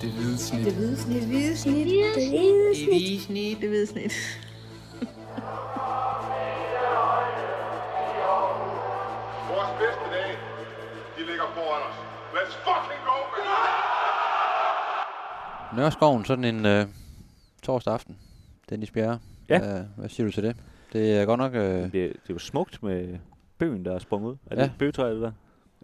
Det 0.00 0.10
hvide 0.12 0.38
snit. 0.38 0.64
Det 0.64 0.74
hvide 0.74 0.96
snit. 0.96 1.20
Det 1.22 1.28
hvide 1.28 1.56
snit. 1.56 1.74
Det 1.86 1.86
hvide 1.86 2.14
Det 2.14 2.88
hvide 2.88 3.20
snit. 3.20 3.60
Det 3.60 3.68
hvide 3.68 3.86
snit. 3.86 4.12
Vores 9.52 9.70
bedste 9.82 10.04
dage, 10.16 10.34
de 11.16 11.22
ligger 11.30 11.44
foran 11.54 11.82
os. 11.88 11.96
Let's 12.36 12.54
fucking 12.66 13.00
go, 13.10 13.16
man! 13.32 13.44
Nørreskoven, 15.78 16.24
sådan 16.24 16.44
en 16.44 16.66
øh, 16.66 16.86
torsdag 17.62 17.92
aften. 17.94 18.16
Dennis 18.70 18.90
Bjerre. 18.90 19.18
Ja. 19.48 19.58
Hvad, 19.58 19.84
hvad 19.96 20.08
siger 20.08 20.26
du 20.26 20.32
til 20.32 20.42
det? 20.42 20.56
Det 20.92 21.16
er 21.20 21.24
godt 21.24 21.38
nok... 21.38 21.54
Øh, 21.54 21.60
Det, 21.82 21.92
det 21.92 22.02
er 22.10 22.10
jo 22.30 22.38
smukt 22.38 22.82
med 22.82 23.18
bøgen, 23.58 23.84
der 23.84 23.94
er 23.94 23.98
sprunget 23.98 24.30
ud. 24.30 24.36
Er 24.46 24.54
det 24.54 24.62
Ja. 24.62 24.62
det 24.64 24.94
der? 25.22 25.32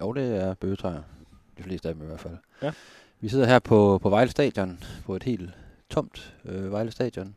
jo, 0.01 0.13
det 0.13 0.37
er 0.45 0.55
bøgetræer. 0.55 1.03
De 1.59 1.63
fleste 1.63 1.89
af 1.89 1.95
dem 1.95 2.03
i 2.03 2.07
hvert 2.07 2.21
fald. 2.21 2.37
Ja. 2.63 2.73
Vi 3.23 3.29
sidder 3.29 3.47
her 3.47 3.59
på, 3.59 3.99
på 4.03 4.11
Vejle 4.11 4.31
Stadion, 4.31 4.85
på 5.05 5.17
et 5.17 5.23
helt 5.23 5.51
tomt 5.91 6.35
øh, 6.45 6.73
Vejle 6.73 6.91
Stadion. 6.91 7.35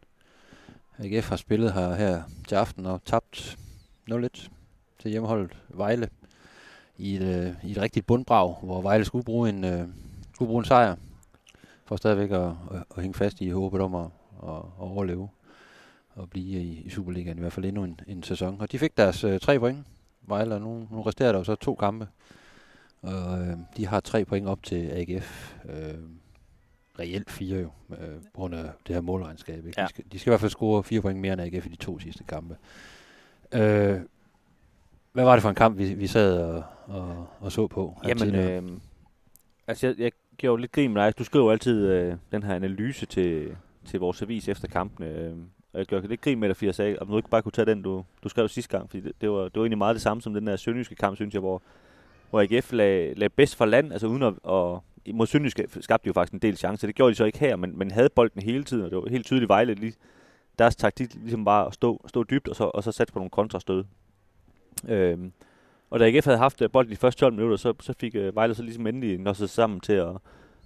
AGF 0.97 1.29
har 1.29 1.35
spillet 1.35 1.73
her, 1.73 1.95
her 1.95 2.23
til 2.47 2.55
aften 2.55 2.85
og 2.85 3.01
tabt 3.05 3.57
0-1 4.11 4.27
til 4.99 5.11
hjemmeholdet 5.11 5.57
Vejle 5.69 6.09
i 6.97 7.15
et, 7.15 7.21
øh, 7.21 7.69
i 7.69 7.71
et 7.71 7.77
rigtigt 7.77 8.05
bundbrag, 8.05 8.55
hvor 8.63 8.81
Vejle 8.81 9.05
skulle 9.05 9.25
bruge 9.25 9.49
en, 9.49 9.63
øh, 9.63 9.87
skulle 10.33 10.47
bruge 10.47 10.59
en 10.59 10.65
sejr 10.65 10.95
for 11.85 11.95
stadigvæk 11.95 12.31
at, 12.31 12.47
at, 12.71 12.83
at 12.95 13.01
hænge 13.01 13.13
fast 13.13 13.41
i 13.41 13.49
håbet 13.49 13.81
om 13.81 13.95
at, 13.95 14.05
at, 14.43 14.55
at 14.55 14.63
overleve 14.77 15.29
og 16.15 16.29
blive 16.29 16.61
i, 16.61 16.81
i 16.85 16.89
Superligaen 16.89 17.37
i 17.37 17.41
hvert 17.41 17.53
fald 17.53 17.65
endnu 17.65 17.83
en, 17.83 17.99
en 18.07 18.23
sæson. 18.23 18.61
Og 18.61 18.71
de 18.71 18.79
fik 18.79 18.97
deres 18.97 19.23
øh, 19.23 19.39
tre 19.39 19.59
point, 19.59 19.85
Vejle, 20.21 20.55
og 20.55 20.61
nu, 20.61 20.87
nu 20.91 21.01
resterer 21.01 21.31
der 21.31 21.39
jo 21.39 21.43
så 21.43 21.55
to 21.55 21.75
kampe. 21.75 22.07
Og 23.05 23.39
øh, 23.39 23.57
de 23.77 23.87
har 23.87 23.99
tre 23.99 24.25
point 24.25 24.47
op 24.47 24.63
til 24.63 24.89
AGF. 24.91 25.55
Øh, 25.69 25.93
reelt 26.99 27.31
fire 27.31 27.59
jo, 27.59 27.69
øh, 27.91 28.21
på 28.23 28.29
grund 28.33 28.55
af 28.55 28.69
det 28.87 28.95
her 28.95 29.01
målregnskab. 29.01 29.65
Ikke? 29.65 29.81
Ja. 29.81 29.83
De, 29.83 29.89
skal, 29.89 30.03
de 30.11 30.19
skal 30.19 30.29
i 30.29 30.31
hvert 30.31 30.39
fald 30.39 30.51
score 30.51 30.83
fire 30.83 31.01
point 31.01 31.19
mere 31.19 31.33
end 31.33 31.41
AGF 31.41 31.65
i 31.65 31.69
de 31.69 31.75
to 31.75 31.99
sidste 31.99 32.23
kampe. 32.23 32.57
Øh, 33.51 33.99
hvad 35.11 35.23
var 35.23 35.33
det 35.33 35.41
for 35.41 35.49
en 35.49 35.55
kamp, 35.55 35.77
vi, 35.77 35.93
vi 35.93 36.07
sad 36.07 36.37
og, 36.37 36.63
og, 36.87 37.27
og 37.39 37.51
så 37.51 37.67
på? 37.67 37.97
Jamen, 38.07 38.35
øh, 38.35 38.63
altså 39.67 39.87
jeg, 39.87 39.95
jeg 39.97 40.11
jo 40.43 40.55
lidt 40.55 40.71
grin 40.71 40.93
med 40.93 41.01
dig. 41.01 41.17
Du 41.17 41.23
skriver 41.23 41.45
jo 41.45 41.51
altid 41.51 41.87
øh, 41.87 42.15
den 42.31 42.43
her 42.43 42.55
analyse 42.55 43.05
til, 43.05 43.55
til 43.85 43.99
vores 43.99 44.21
avis 44.21 44.47
efter 44.47 44.67
kampene. 44.67 45.07
Øh, 45.07 45.33
og 45.73 45.79
jeg 45.79 45.85
gør 45.85 46.01
lidt 46.01 46.21
grin 46.21 46.39
med 46.39 46.47
dig, 46.47 46.57
fordi 46.57 46.65
jeg 46.65 46.75
sagde, 46.75 46.99
om 46.99 47.07
du 47.07 47.17
ikke 47.17 47.29
bare 47.29 47.41
kunne 47.41 47.51
tage 47.51 47.65
den, 47.65 47.81
du, 47.81 48.03
du 48.23 48.29
skrev 48.29 48.47
sidste 48.47 48.77
gang. 48.77 48.89
Fordi 48.89 49.03
det, 49.03 49.13
det, 49.21 49.29
var, 49.29 49.43
det 49.43 49.55
var 49.55 49.61
egentlig 49.61 49.77
meget 49.77 49.93
det 49.93 50.01
samme 50.01 50.21
som 50.21 50.33
den 50.33 50.47
der 50.47 50.55
sønderjyske 50.55 50.95
kamp, 50.95 51.15
synes 51.15 51.33
jeg, 51.33 51.39
hvor, 51.39 51.61
hvor 52.29 52.41
AGF 52.41 52.71
lagde, 52.71 53.13
lagde 53.13 53.29
bedst 53.29 53.55
for 53.55 53.65
land, 53.65 53.91
altså 53.91 54.07
uden 54.07 54.23
at, 54.23 54.33
at 54.49 54.79
mod 55.15 55.27
Sønderjyske 55.27 55.67
skabte 55.81 56.03
de 56.03 56.07
jo 56.07 56.13
faktisk 56.13 56.33
en 56.33 56.39
del 56.39 56.57
chancer. 56.57 56.87
Det 56.87 56.95
gjorde 56.95 57.11
de 57.11 57.15
så 57.15 57.25
ikke 57.25 57.39
her, 57.39 57.55
men, 57.55 57.77
men 57.77 57.91
havde 57.91 58.09
bolden 58.09 58.41
hele 58.41 58.63
tiden, 58.63 58.83
og 58.83 58.91
det 58.91 58.97
var 58.97 59.09
helt 59.09 59.25
tydeligt 59.25 59.49
Vejle. 59.49 59.73
Lige, 59.73 59.93
deres 60.59 60.75
taktik 60.75 61.15
ligesom 61.15 61.45
bare 61.45 61.67
at 61.67 61.73
stå, 61.73 62.05
stå 62.07 62.23
dybt, 62.23 62.47
og 62.47 62.55
så, 62.55 62.63
og 62.63 62.83
så 62.83 62.91
satse 62.91 63.13
på 63.13 63.19
nogle 63.19 63.29
kontrastød. 63.29 63.83
Øhm, 64.87 65.31
og 65.89 65.99
da 65.99 66.07
AGF 66.07 66.25
havde 66.25 66.37
haft 66.37 66.61
øh, 66.61 66.71
bolden 66.71 66.91
de 66.91 66.97
første 66.97 67.19
12 67.19 67.33
minutter, 67.33 67.57
så, 67.57 67.73
så 67.79 67.93
fik 67.99 68.15
øh, 68.15 68.35
Vejle 68.35 68.55
så 68.55 68.63
ligesom 68.63 68.87
endelig 68.87 69.19
når 69.19 69.33
sig 69.33 69.49
sammen 69.49 69.79
til 69.79 69.93
at, 69.93 70.11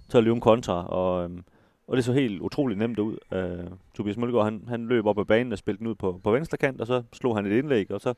til 0.08 0.18
at 0.18 0.24
løbe 0.24 0.34
en 0.34 0.40
kontra, 0.40 0.86
og, 0.86 1.24
øhm, 1.24 1.44
og 1.86 1.96
det 1.96 2.04
så 2.04 2.12
helt 2.12 2.40
utroligt 2.40 2.78
nemt 2.78 2.98
ud. 2.98 3.16
Øh, 3.32 3.70
Tobias 3.94 4.16
Mølgaard, 4.16 4.44
han, 4.44 4.62
han 4.68 4.86
løb 4.86 5.06
op 5.06 5.18
ad 5.18 5.24
banen 5.24 5.52
og 5.52 5.58
spillede 5.58 5.78
den 5.78 5.86
ud 5.86 5.94
på, 5.94 6.20
på 6.24 6.30
venstre 6.30 6.58
kant, 6.58 6.80
og 6.80 6.86
så 6.86 7.02
slog 7.12 7.36
han 7.36 7.46
et 7.46 7.58
indlæg, 7.58 7.90
og 7.90 8.00
så 8.00 8.14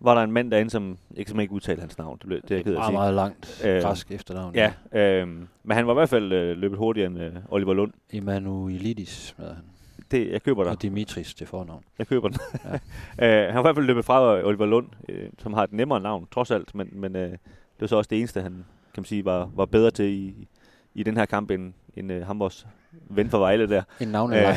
var 0.00 0.14
der 0.14 0.22
en 0.22 0.32
mand 0.32 0.50
derinde, 0.50 0.70
som 0.70 0.98
ikke, 1.16 1.30
som 1.30 1.40
ikke 1.40 1.52
udtalte 1.52 1.80
hans 1.80 1.98
navn. 1.98 2.18
Det, 2.18 2.26
blev, 2.26 2.40
det 2.42 2.50
er 2.50 2.54
jeg 2.54 2.64
ked 2.64 2.72
at 2.72 2.78
meget, 2.78 2.88
sige. 2.88 2.92
meget 2.92 3.14
langt 3.14 3.62
Øh, 3.64 3.82
græsk 3.82 4.10
efternavn. 4.10 4.54
Ja, 4.54 4.72
øh, 4.92 5.28
men 5.28 5.76
han 5.76 5.86
var 5.86 5.92
i 5.92 5.94
hvert 5.94 6.08
fald 6.08 6.32
øh, 6.32 6.56
løbet 6.56 6.78
hurtigere 6.78 7.06
end 7.06 7.20
øh, 7.20 7.32
Oliver 7.48 7.74
Lund. 7.74 7.92
Emanuelidis 8.12 9.34
med 9.38 9.46
han. 9.46 9.64
Det, 10.10 10.30
jeg 10.32 10.42
køber 10.42 10.62
dig. 10.64 10.72
Og 10.72 10.82
Dimitris 10.82 11.34
til 11.34 11.46
fornavn. 11.46 11.84
Jeg 11.98 12.06
køber 12.06 12.28
den. 12.28 12.38
Ja. 12.64 12.74
øh, 13.40 13.44
han 13.46 13.52
har 13.52 13.60
i 13.60 13.62
hvert 13.62 13.74
fald 13.76 13.86
løbet 13.86 14.04
fra 14.04 14.46
Oliver 14.46 14.66
Lund, 14.66 14.86
øh, 15.08 15.28
som 15.38 15.52
har 15.52 15.64
et 15.64 15.72
nemmere 15.72 16.00
navn, 16.00 16.26
trods 16.30 16.50
alt. 16.50 16.74
Men, 16.74 16.88
men 16.92 17.16
øh, 17.16 17.30
det 17.30 17.38
var 17.80 17.86
så 17.86 17.96
også 17.96 18.08
det 18.08 18.18
eneste, 18.18 18.40
han 18.42 18.52
kan 18.94 19.00
man 19.00 19.04
sige, 19.04 19.24
var, 19.24 19.50
var 19.54 19.64
bedre 19.64 19.90
til 19.90 20.04
i, 20.06 20.48
i 20.94 21.02
den 21.02 21.16
her 21.16 21.24
kamp, 21.24 21.50
end, 21.50 21.72
end 21.96 22.12
øh, 22.12 22.26
ham 22.26 22.38
vores 22.38 22.66
ven 22.92 23.30
fra 23.30 23.38
Vejle 23.38 23.68
der. 23.68 23.82
En 24.00 24.08
navneleg. 24.08 24.56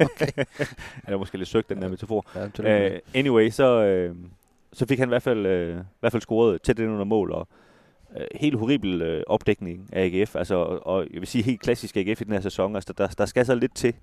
okay. 0.00 0.44
han 1.04 1.14
er 1.14 1.16
måske 1.16 1.38
lidt 1.38 1.48
søgt, 1.48 1.68
den 1.68 1.82
der 1.82 1.88
metafor. 1.88 2.26
Ja, 2.62 2.90
Øh, 2.94 2.98
anyway, 3.14 3.50
så, 3.50 3.82
øh, 3.84 4.16
så 4.72 4.86
fik 4.86 4.98
han 4.98 5.08
i 5.08 5.14
hvert 5.14 5.22
fald, 5.22 5.46
øh, 5.46 5.80
i 5.80 5.82
hvert 6.00 6.12
fald 6.12 6.22
scoret 6.22 6.62
tæt 6.62 6.78
ind 6.78 6.90
under 6.90 7.04
mål, 7.04 7.32
og 7.32 7.48
øh, 8.16 8.26
helt 8.34 8.58
horribel 8.58 9.02
øh, 9.02 9.22
opdækning 9.26 9.88
af 9.92 10.04
AGF, 10.04 10.36
altså, 10.36 10.54
og, 10.54 10.86
og 10.86 11.06
jeg 11.12 11.20
vil 11.20 11.26
sige 11.26 11.44
helt 11.44 11.60
klassisk 11.60 11.96
AGF 11.96 12.20
i 12.20 12.24
den 12.24 12.32
her 12.32 12.40
sæson, 12.40 12.74
altså 12.74 12.92
der, 12.92 13.06
der 13.06 13.26
skal 13.26 13.46
så 13.46 13.54
lidt 13.54 13.74
til, 13.74 13.94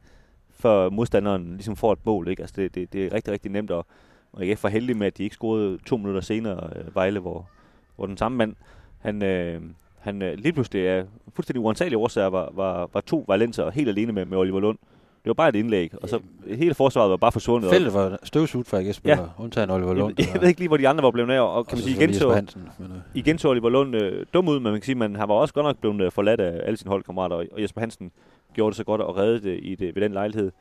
for 0.50 0.90
modstanderen 0.90 1.52
ligesom 1.52 1.76
får 1.76 1.94
et 1.94 2.06
mål, 2.06 2.28
ikke? 2.28 2.42
Altså 2.42 2.56
det, 2.58 2.76
det, 2.76 2.94
det 2.94 3.06
er 3.06 3.14
rigtig, 3.14 3.34
rigtig 3.34 3.52
nemt, 3.52 3.72
og, 3.72 3.86
og 4.34 4.44
AGF 4.44 4.64
var 4.64 4.70
heldig 4.70 4.98
med, 4.98 5.08
at 5.08 5.18
de 5.18 5.24
ikke 5.24 5.36
scorede 5.36 5.78
to 5.86 5.98
minutter 5.98 6.22
senere, 6.22 6.70
øh, 6.76 6.96
Vejle, 6.96 7.20
hvor, 7.20 7.50
hvor 7.96 8.06
den 8.06 8.18
samme 8.18 8.38
mand, 8.38 8.56
han, 9.00 9.24
øh, 9.24 9.62
han 10.00 10.22
øh, 10.22 10.38
lige 10.38 10.54
pludselig 10.54 10.88
af 10.90 11.06
fuldstændig 11.34 11.62
uansagelig 11.62 11.98
årsager 11.98 12.28
var, 12.28 12.50
var, 12.54 12.90
var 12.94 13.02
to 13.02 13.26
Valenser 13.28 13.72
helt 13.72 13.90
alene 13.90 14.12
med, 14.12 14.26
med 14.26 14.38
Oliver 14.38 14.60
Lund. 14.60 14.78
Det 15.24 15.28
var 15.28 15.34
bare 15.34 15.50
et 15.50 15.56
indlæg, 15.56 15.92
og 16.02 16.10
så 16.10 16.20
hele 16.48 16.74
forsvaret 16.74 17.10
var 17.10 17.18
bare 17.18 17.32
forsvundet. 17.32 17.72
Feltet 17.72 17.94
var 17.94 18.20
støvsugt 18.24 18.68
for 18.68 18.92
spiller, 18.92 19.22
ja. 19.22 19.44
undtagen 19.44 19.70
Oliver 19.70 19.94
Lund. 19.94 20.16
Jeg, 20.18 20.28
jeg 20.34 20.42
ved 20.42 20.48
ikke 20.48 20.60
lige, 20.60 20.68
hvor 20.68 20.78
de 20.78 20.88
andre 20.88 21.04
var 21.04 21.12
blevet 21.12 21.30
af, 21.32 21.42
og 21.42 21.68
kan 21.68 21.78
man 21.78 21.84
sige, 21.84 21.96
igen 21.96 22.14
så, 22.14 22.34
Hansen, 22.34 22.70
men, 22.80 22.92
øh. 22.92 22.98
igen 23.14 23.38
så 23.38 23.50
Oliver 23.50 23.70
Lund 23.70 23.96
øh, 23.96 24.26
dum 24.34 24.48
ud, 24.48 24.54
men 24.54 24.64
man 24.64 24.74
kan 24.74 24.82
sige, 24.82 25.04
at 25.04 25.12
han 25.18 25.30
var 25.30 25.36
også 25.36 25.54
godt 25.54 25.66
nok 25.66 25.78
blevet 25.78 26.02
øh, 26.02 26.12
forladt 26.12 26.42
af 26.42 26.62
alle 26.66 26.78
sine 26.78 26.90
holdkammerater, 26.90 27.36
og, 27.36 27.46
og 27.52 27.62
Jesper 27.62 27.82
Hansen 27.82 28.12
gjorde 28.54 28.72
det 28.72 28.78
så 28.78 28.84
godt 28.84 29.02
og 29.02 29.18
reddede 29.18 29.50
det, 29.50 29.60
i 29.62 29.76
det 29.76 29.96
ved 29.96 30.02
den 30.02 30.14
lejlighed. 30.14 30.52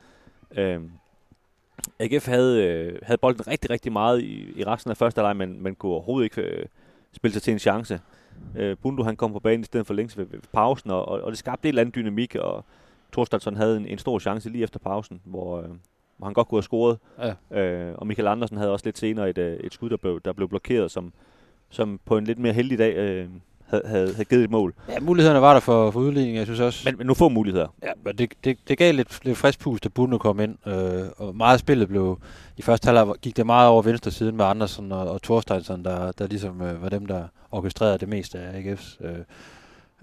Øh, 0.57 0.79
AGF 1.99 2.27
havde, 2.27 2.65
øh, 2.65 2.99
havde 3.03 3.17
bolden 3.17 3.47
rigtig, 3.47 3.69
rigtig 3.69 3.91
meget 3.91 4.21
i, 4.21 4.53
i 4.55 4.63
resten 4.63 4.91
af 4.91 4.97
første 4.97 5.21
leg, 5.21 5.35
men 5.35 5.63
man 5.63 5.75
kunne 5.75 5.91
overhovedet 5.91 6.25
ikke 6.25 6.41
øh, 6.41 6.65
spille 7.11 7.33
sig 7.33 7.41
til 7.41 7.53
en 7.53 7.59
chance. 7.59 7.99
Øh, 8.55 8.77
Bundu 8.81 9.03
han 9.03 9.15
kom 9.15 9.33
på 9.33 9.39
banen 9.39 9.61
i 9.61 9.63
stedet 9.63 9.87
for 9.87 9.93
længst 9.93 10.17
ved, 10.17 10.25
ved 10.25 10.39
pausen, 10.53 10.91
og, 10.91 11.07
og, 11.07 11.21
og 11.21 11.31
det 11.31 11.39
skabte 11.39 11.67
et 11.67 11.69
eller 11.69 11.81
andet 11.81 11.95
dynamik, 11.95 12.35
og 12.35 12.65
Thorstadson 13.11 13.55
havde 13.55 13.77
en, 13.77 13.85
en 13.85 13.97
stor 13.97 14.19
chance 14.19 14.49
lige 14.49 14.63
efter 14.63 14.79
pausen, 14.79 15.21
hvor, 15.25 15.57
øh, 15.57 15.69
hvor 16.17 16.27
han 16.27 16.33
godt 16.33 16.47
kunne 16.47 16.57
have 16.57 16.63
scoret. 16.63 16.97
Ja. 17.51 17.59
Øh, 17.61 17.95
og 17.97 18.07
Michael 18.07 18.27
Andersen 18.27 18.57
havde 18.57 18.71
også 18.71 18.85
lidt 18.85 18.97
senere 18.97 19.29
et, 19.29 19.37
øh, 19.37 19.57
et 19.59 19.73
skud, 19.73 19.89
der 19.89 19.97
blev, 19.97 20.21
der 20.25 20.33
blev 20.33 20.49
blokeret, 20.49 20.91
som, 20.91 21.13
som 21.69 21.99
på 22.05 22.17
en 22.17 22.23
lidt 22.23 22.39
mere 22.39 22.53
heldig 22.53 22.77
dag 22.77 22.95
øh, 22.95 23.29
havde, 23.69 23.83
havde, 23.85 24.13
havde 24.13 24.25
givet 24.25 24.43
et 24.43 24.49
mål. 24.49 24.73
Ja, 24.89 24.99
mulighederne 24.99 25.41
var 25.41 25.53
der 25.53 25.59
for, 25.59 25.91
for 25.91 25.99
udligning, 25.99 26.37
jeg 26.37 26.45
synes 26.45 26.59
også. 26.59 26.81
Men, 26.85 26.97
men 26.97 27.07
nu 27.07 27.13
få 27.13 27.29
muligheder. 27.29 27.67
Ja, 27.83 27.91
men 28.03 28.17
det, 28.17 28.33
det, 28.43 28.57
det 28.67 28.77
gav 28.77 28.93
lidt, 28.93 29.25
lidt 29.25 29.37
frisk 29.37 29.59
pust, 29.59 29.83
da 29.83 29.89
Bundu 29.89 30.17
kom 30.17 30.39
ind, 30.39 30.67
øh, 30.67 31.03
og 31.17 31.35
meget 31.35 31.53
af 31.53 31.59
spillet 31.59 31.87
blev, 31.87 32.19
i 32.57 32.61
første 32.61 32.85
halvleg 32.85 33.15
gik 33.21 33.37
det 33.37 33.45
meget 33.45 33.69
over 33.69 33.81
venstre 33.81 34.11
siden 34.11 34.37
med 34.37 34.45
Andersen 34.45 34.91
og, 34.91 35.09
og 35.09 35.21
Thorsteinsson, 35.21 35.83
der, 35.83 36.11
der 36.11 36.27
ligesom 36.27 36.61
øh, 36.61 36.81
var 36.81 36.89
dem, 36.89 37.05
der 37.05 37.23
orkestrerede 37.51 37.97
det 37.97 38.07
meste 38.07 38.39
af 38.39 38.61
AGF's 38.61 39.05
øh, 39.05 39.17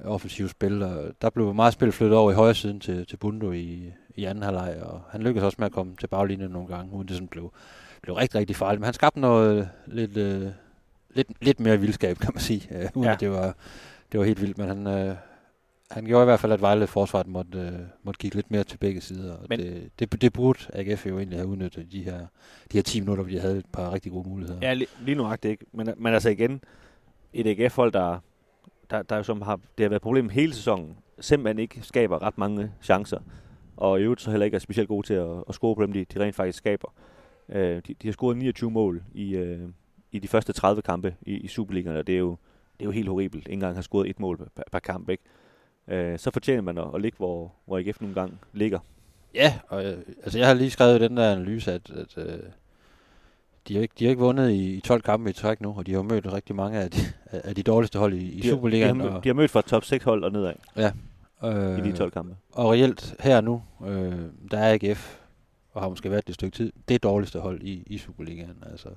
offensive 0.05 0.49
spil. 0.49 0.83
Og 0.83 1.05
der 1.23 1.31
blev 1.31 1.55
meget 1.55 1.73
spil 1.73 1.93
flyttet 1.93 2.19
over 2.19 2.31
i 2.31 2.35
højre 2.35 2.55
siden 2.55 2.81
til, 2.81 3.07
til 3.07 3.17
Bundu 3.17 3.53
i, 3.53 3.93
i 4.15 4.25
anden 4.25 4.45
halvleg, 4.45 4.77
og 4.83 5.01
han 5.11 5.23
lykkedes 5.23 5.45
også 5.45 5.57
med 5.59 5.67
at 5.67 5.73
komme 5.73 5.97
til 6.01 6.07
baglinjen 6.07 6.51
nogle 6.51 6.69
gange, 6.69 6.93
uden 6.93 7.09
det 7.09 7.17
sådan 7.17 7.29
blev, 7.29 7.53
blev 8.03 8.15
rigtig, 8.15 8.41
rigtig 8.41 8.57
farligt. 8.57 8.81
Men 8.81 8.85
han 8.85 8.95
skabte 8.95 9.21
noget 9.21 9.69
lidt, 9.87 10.17
øh, 10.17 10.49
lidt, 11.15 11.29
lidt 11.41 11.61
mere 11.61 11.81
vildskab, 11.81 12.19
kan 12.19 12.31
man 12.35 12.41
sige, 12.41 12.69
øh, 12.83 12.89
uden 12.95 13.07
Ja. 13.09 13.13
at 13.15 13.21
det 13.21 13.31
var, 13.31 13.55
det 14.13 14.21
var 14.21 14.27
helt 14.27 14.41
vildt, 14.41 14.59
men 14.59 14.69
han, 14.69 14.87
øh, 14.87 15.17
han 15.91 16.05
gjorde 16.05 16.23
i 16.23 16.25
hvert 16.25 16.41
fald, 16.41 16.53
at 16.53 16.61
Vejle 16.61 16.87
forsvaret 16.87 17.27
måtte, 17.27 17.59
øh, 17.59 17.73
måtte 18.03 18.19
kigge 18.19 18.35
lidt 18.37 18.51
mere 18.51 18.65
til 18.65 18.79
begge 18.79 19.01
sider. 19.01 19.37
Men- 19.49 19.61
det, 19.61 19.91
det, 19.99 20.21
det 20.23 20.33
burde 20.33 20.59
AGF 20.73 21.07
jo 21.07 21.19
egentlig 21.19 21.39
have 21.39 21.49
udnyttet 21.49 21.93
de 21.93 22.03
her, 22.03 22.19
de 22.73 22.79
her 22.79 22.83
10 22.83 23.01
minutter, 23.01 23.25
hvor 23.25 23.31
de 23.33 23.41
havde 23.41 23.59
et 23.59 23.67
par 23.73 23.93
rigtig 23.93 24.13
gode 24.13 24.29
muligheder. 24.29 24.59
Ja, 24.63 24.75
lige, 24.75 24.89
lige 25.01 25.15
nu 25.15 25.33
ikke. 25.43 25.67
Men, 25.73 25.89
men 25.97 26.15
altså 26.15 26.29
igen, 26.29 26.61
et 27.33 27.47
AGF-hold, 27.61 27.93
der, 27.93 28.19
der, 28.91 29.03
der 29.03 29.17
jo 29.17 29.23
som 29.23 29.43
har, 29.43 29.61
det 29.79 29.85
har 29.85 29.89
været 29.89 30.03
problemet 30.03 30.33
hele 30.33 30.55
sæsonen, 30.55 30.97
simpelthen 31.21 31.59
ikke 31.59 31.83
skaber 31.83 32.23
ret 32.23 32.39
mange 32.39 32.73
chancer. 32.83 33.19
Og 33.77 34.01
i 34.01 34.03
øvrigt 34.03 34.21
så 34.21 34.31
heller 34.31 34.45
ikke 34.45 34.55
er 34.55 34.59
specielt 34.59 34.89
gode 34.89 35.07
til 35.07 35.15
at, 35.15 35.45
at 35.49 35.55
score 35.55 35.77
på 35.77 35.83
dem, 35.83 35.93
de, 35.93 36.05
de 36.05 36.21
rent 36.21 36.37
faktisk 36.37 36.59
skaber. 36.59 36.95
Øh, 37.49 37.83
de, 37.87 37.95
de 37.95 38.09
har 38.09 38.13
scoret 38.13 38.37
29 38.37 38.71
mål 38.71 39.03
i, 39.15 39.37
øh, 39.37 39.69
i 40.13 40.19
de 40.19 40.29
første 40.29 40.53
30 40.53 40.83
kampe 40.83 41.15
i, 41.23 41.33
i 41.33 41.49
Superligaen, 41.49 41.97
og 41.97 42.07
det 42.07 42.15
er 42.15 42.19
jo, 42.19 42.37
det 42.73 42.81
er 42.81 42.85
jo 42.85 42.91
helt 42.91 43.09
horribelt. 43.09 43.47
Ikke 43.47 43.53
engang 43.53 43.75
har 43.75 43.83
scoret 43.83 44.11
et 44.11 44.21
mål 44.21 44.51
per, 44.57 44.63
per 44.73 44.79
kamp, 44.79 45.11
ikke? 45.11 45.23
Øh, 45.89 46.19
så 46.19 46.31
fortjener 46.31 46.63
man 46.63 46.79
at, 46.79 46.87
at 46.95 47.01
ligge, 47.01 47.17
hvor, 47.17 47.53
hvor 47.65 47.79
AGF 47.79 48.01
nogle 48.01 48.15
gange 48.15 48.39
ligger. 48.53 48.79
Ja, 49.35 49.59
og 49.69 49.85
øh, 49.85 49.99
altså 50.23 50.39
jeg 50.39 50.47
har 50.47 50.55
lige 50.55 50.71
skrevet 50.71 51.01
i 51.01 51.05
den 51.05 51.17
der 51.17 51.33
analyse, 51.33 51.73
at, 51.73 51.91
at 51.91 52.19
øh, 52.19 52.39
de, 53.69 53.75
har 53.75 53.83
ikke, 53.83 53.95
de 53.99 54.05
har 54.05 54.11
ikke 54.11 54.23
vundet 54.23 54.51
i, 54.51 54.75
i 54.75 54.81
12 54.81 55.03
kampe 55.03 55.31
i 55.31 55.33
træk 55.33 55.61
nu, 55.61 55.75
og 55.77 55.87
de 55.87 55.93
har 55.95 56.03
mødt 56.03 56.33
rigtig 56.33 56.57
mange 56.57 56.79
af 56.79 56.91
de, 56.91 56.99
af 57.31 57.55
de 57.55 57.63
dårligste 57.63 57.99
hold 57.99 58.15
i, 58.15 58.31
i 58.33 58.41
De 58.41 58.49
Superligaen. 58.49 58.97
De 58.97 59.01
har, 59.01 59.09
og, 59.09 59.13
mødt- 59.15 59.25
de 59.25 59.29
har 59.29 59.35
mødt 59.35 59.51
fra 59.51 59.63
top 59.63 59.85
6 59.85 60.05
hold 60.05 60.25
og 60.25 60.33
nedad 60.33 60.55
ja, 60.77 60.91
i 61.79 61.81
de 61.83 61.89
øh, 61.89 61.95
12 61.97 62.11
kampe. 62.11 62.37
Og 62.53 62.71
reelt 62.73 63.15
her 63.21 63.41
nu, 63.41 63.63
øh, 63.87 64.13
der 64.51 64.59
er 64.59 64.73
AGF, 64.83 65.17
og 65.73 65.83
har 65.83 65.89
måske 65.89 66.11
været 66.11 66.25
det 66.27 66.29
et 66.29 66.35
stykke 66.35 66.57
tid, 66.57 66.73
det 66.89 67.03
dårligste 67.03 67.39
hold 67.41 67.63
i, 67.63 67.83
i 67.87 67.99
Superligaen. 67.99 68.57
Altså, 68.71 68.89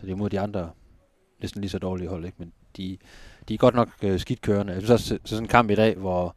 så 0.00 0.06
det 0.06 0.12
er 0.12 0.16
mod 0.16 0.30
de 0.30 0.40
andre 0.40 0.70
næsten 1.40 1.60
lige 1.60 1.70
så 1.70 1.78
dårlige 1.78 2.08
hold, 2.08 2.24
ikke? 2.24 2.36
men 2.38 2.52
de, 2.76 2.96
de 3.48 3.54
er 3.54 3.58
godt 3.58 3.74
nok 3.74 3.88
øh, 4.02 4.20
skidt 4.20 4.40
kørende. 4.40 4.72
Jeg 4.72 4.80
synes 4.82 4.90
også, 4.90 5.06
så 5.06 5.18
sådan 5.24 5.44
en 5.44 5.48
kamp 5.48 5.70
i 5.70 5.74
dag, 5.74 5.94
hvor, 5.96 6.36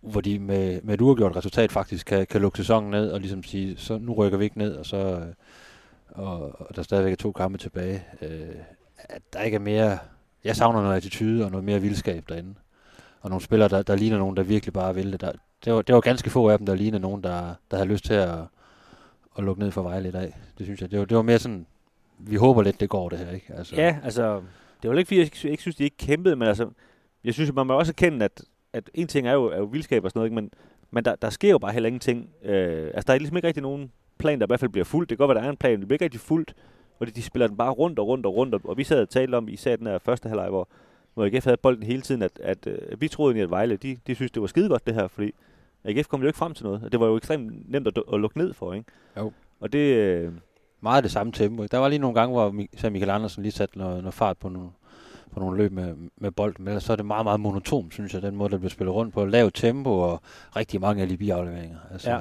hvor 0.00 0.20
de 0.20 0.38
med, 0.38 0.80
med 0.82 0.94
et 0.94 1.00
uafgjort 1.00 1.36
resultat 1.36 1.72
faktisk 1.72 2.06
kan, 2.06 2.26
kan 2.26 2.40
lukke 2.40 2.56
sæsonen 2.56 2.90
ned 2.90 3.10
og 3.10 3.20
ligesom 3.20 3.42
sige, 3.42 3.76
så 3.76 3.98
nu 3.98 4.12
rykker 4.12 4.38
vi 4.38 4.44
ikke 4.44 4.58
ned, 4.58 4.74
og 4.76 4.86
så 4.86 4.96
øh, 4.96 5.26
og, 6.14 6.60
og 6.60 6.76
der 6.76 6.82
stadigvæk 6.82 7.12
er 7.12 7.16
to 7.16 7.32
kampe 7.32 7.58
tilbage. 7.58 8.04
Øh, 8.22 8.56
at 8.98 9.22
der 9.32 9.40
ikke 9.40 9.54
er 9.54 9.60
mere... 9.60 9.98
Jeg 10.44 10.56
savner 10.56 10.82
noget 10.82 10.96
attitude 10.96 11.44
og 11.44 11.50
noget 11.50 11.64
mere 11.64 11.80
vildskab 11.80 12.24
derinde. 12.28 12.54
Og 13.20 13.30
nogle 13.30 13.42
spillere, 13.42 13.68
der, 13.68 13.82
der 13.82 13.96
ligner 13.96 14.18
nogen, 14.18 14.36
der 14.36 14.42
virkelig 14.42 14.72
bare 14.72 14.94
vil 14.94 15.12
det. 15.12 15.20
Der, 15.20 15.32
det, 15.64 15.72
var, 15.72 15.82
det 15.82 15.94
var 15.94 16.00
ganske 16.00 16.30
få 16.30 16.48
af 16.48 16.58
dem, 16.58 16.66
der 16.66 16.74
ligner 16.74 16.98
nogen, 16.98 17.22
der, 17.22 17.54
der 17.70 17.76
havde 17.76 17.88
lyst 17.88 18.04
til 18.04 18.14
at, 18.14 18.38
at 19.38 19.44
lukke 19.44 19.62
ned 19.62 19.70
for 19.70 19.82
Vejle 19.82 20.08
i 20.08 20.12
dag. 20.12 20.36
Det 20.58 20.66
synes 20.66 20.80
jeg. 20.80 20.90
Det 20.90 20.98
var, 20.98 21.04
det 21.04 21.16
var 21.16 21.22
mere 21.22 21.38
sådan, 21.38 21.66
vi 22.18 22.36
håber 22.36 22.62
lidt, 22.62 22.80
det 22.80 22.88
går 22.88 23.08
det 23.08 23.18
her, 23.18 23.30
ikke? 23.30 23.54
Altså. 23.56 23.76
Ja, 23.76 23.96
altså, 24.04 24.42
det 24.82 24.90
var 24.90 24.96
ikke, 24.96 25.08
fordi 25.08 25.18
jeg 25.18 25.24
ikke, 25.24 25.50
ikke 25.50 25.62
synes, 25.62 25.76
de 25.76 25.84
ikke 25.84 25.96
kæmpede, 25.96 26.36
men 26.36 26.48
altså, 26.48 26.70
jeg 27.24 27.34
synes, 27.34 27.52
man 27.52 27.66
må 27.66 27.72
også 27.72 27.92
erkende, 27.92 28.24
at, 28.24 28.42
at 28.72 28.90
en 28.94 29.06
ting 29.06 29.28
er 29.28 29.32
jo, 29.32 29.44
er 29.44 29.56
jo 29.56 29.64
vildskab 29.64 30.04
og 30.04 30.10
sådan 30.10 30.18
noget, 30.18 30.26
ikke? 30.26 30.34
men, 30.34 30.50
men 30.90 31.04
der, 31.04 31.14
der 31.14 31.30
sker 31.30 31.50
jo 31.50 31.58
bare 31.58 31.72
heller 31.72 31.86
ingenting. 31.86 32.30
Øh, 32.42 32.90
altså, 32.94 33.04
der 33.06 33.14
er 33.14 33.18
ligesom 33.18 33.36
ikke 33.36 33.46
rigtig 33.46 33.62
nogen 33.62 33.92
plan, 34.20 34.38
der 34.38 34.46
i 34.46 34.50
hvert 34.50 34.60
fald 34.60 34.70
bliver 34.70 34.84
fuldt. 34.84 35.10
Det 35.10 35.18
kan 35.18 35.26
godt 35.26 35.34
være, 35.34 35.42
der 35.42 35.48
er 35.48 35.50
en 35.50 35.56
plan, 35.56 35.72
men 35.72 35.80
det 35.80 35.88
bliver 35.88 35.96
ikke 35.96 36.04
rigtig 36.04 36.20
fuldt. 36.20 36.54
Og 36.98 37.06
de, 37.06 37.12
de 37.12 37.22
spiller 37.22 37.46
den 37.46 37.56
bare 37.56 37.70
rundt 37.70 37.98
og 37.98 38.06
rundt 38.06 38.26
og 38.26 38.36
rundt. 38.36 38.54
Og, 38.64 38.76
vi 38.76 38.84
sad 38.84 39.02
og 39.02 39.08
talte 39.08 39.36
om, 39.36 39.48
især 39.48 39.76
den 39.76 39.86
her 39.86 39.98
første 39.98 40.28
halvleg, 40.28 40.48
hvor, 40.48 40.68
hvor 41.14 41.24
AGF 41.24 41.44
havde 41.44 41.56
bolden 41.56 41.82
hele 41.82 42.02
tiden, 42.02 42.22
at, 42.22 42.40
at, 42.42 42.66
at, 42.66 42.78
at 42.78 43.00
vi 43.00 43.08
troede 43.08 43.30
egentlig, 43.30 43.42
at 43.42 43.50
Vejle, 43.50 43.76
de, 43.76 43.96
de 44.06 44.14
synes, 44.14 44.30
det 44.30 44.40
var 44.40 44.46
skide 44.46 44.68
godt 44.68 44.86
det 44.86 44.94
her, 44.94 45.08
fordi 45.08 45.32
AGF 45.84 46.08
kom 46.08 46.20
jo 46.20 46.26
ikke 46.26 46.38
frem 46.38 46.54
til 46.54 46.64
noget. 46.64 46.82
Og 46.84 46.92
det 46.92 47.00
var 47.00 47.06
jo 47.06 47.16
ekstremt 47.16 47.70
nemt 47.70 47.86
at, 47.86 48.02
at 48.12 48.20
lukke 48.20 48.38
ned 48.38 48.52
for, 48.52 48.72
ikke? 48.72 48.90
Jo. 49.16 49.32
Og 49.60 49.72
det... 49.72 49.96
Øh, 49.96 50.32
meget 50.82 51.04
det 51.04 51.12
samme 51.12 51.32
tempo. 51.32 51.66
Der 51.66 51.78
var 51.78 51.88
lige 51.88 51.98
nogle 51.98 52.14
gange, 52.14 52.32
hvor 52.32 52.64
så 52.76 52.90
Michael 52.90 53.10
Andersen 53.10 53.42
lige 53.42 53.52
satte 53.52 53.78
noget, 53.78 54.02
noget 54.02 54.14
fart 54.14 54.38
på 54.38 54.48
nogle, 54.48 54.68
på 55.32 55.40
nogle 55.40 55.56
løb 55.56 55.72
med, 55.72 55.94
med 56.16 56.30
bolden, 56.30 56.64
men 56.64 56.80
så 56.80 56.92
er 56.92 56.96
det 56.96 57.06
meget, 57.06 57.26
meget 57.26 57.40
monoton, 57.40 57.90
synes 57.90 58.14
jeg, 58.14 58.22
den 58.22 58.36
måde, 58.36 58.50
der 58.50 58.58
bliver 58.58 58.70
spillet 58.70 58.94
rundt 58.94 59.14
på. 59.14 59.24
Lav 59.24 59.50
tempo 59.54 59.90
og 59.90 60.20
rigtig 60.56 60.80
mange 60.80 61.02
alibi-afleveringer. 61.02 61.78
Altså, 61.92 62.10
ja 62.10 62.20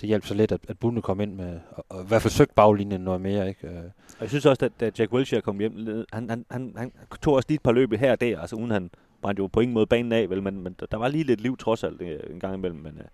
det 0.00 0.08
hjalp 0.08 0.26
så 0.26 0.34
lidt, 0.34 0.52
at, 0.52 0.60
at 0.68 0.78
Bunde 0.78 1.02
kom 1.02 1.20
ind 1.20 1.34
med, 1.34 1.60
og, 1.70 1.84
og 1.88 2.02
i 2.02 2.06
hvert 2.08 2.22
fald 2.22 2.32
søgt 2.32 2.54
baglinjen 2.54 3.00
noget 3.00 3.20
mere. 3.20 3.48
Ikke? 3.48 3.68
Øh. 3.68 3.76
Og 4.08 4.20
jeg 4.20 4.28
synes 4.28 4.46
også, 4.46 4.64
at 4.64 4.72
da 4.80 4.90
Jack 4.98 5.12
Wilshere 5.12 5.40
kom 5.40 5.58
hjem, 5.58 6.04
han, 6.12 6.30
han, 6.30 6.44
han, 6.50 6.72
han 6.76 6.92
tog 7.22 7.34
også 7.34 7.46
lige 7.48 7.56
et 7.56 7.62
par 7.62 7.72
løb 7.72 7.92
her 7.92 8.12
og 8.12 8.20
der, 8.20 8.40
altså 8.40 8.56
uden 8.56 8.70
han 8.70 8.90
brændte 9.22 9.40
jo 9.40 9.46
på 9.46 9.60
ingen 9.60 9.74
måde 9.74 9.86
banen 9.86 10.12
af, 10.12 10.30
vel, 10.30 10.42
men, 10.42 10.60
men 10.60 10.76
der 10.90 10.96
var 10.96 11.08
lige 11.08 11.24
lidt 11.24 11.40
liv 11.40 11.56
trods 11.56 11.84
alt 11.84 12.02
øh, 12.02 12.18
en 12.30 12.40
gang 12.40 12.54
imellem. 12.54 12.80
Men, 12.80 12.92
øh, 12.98 13.04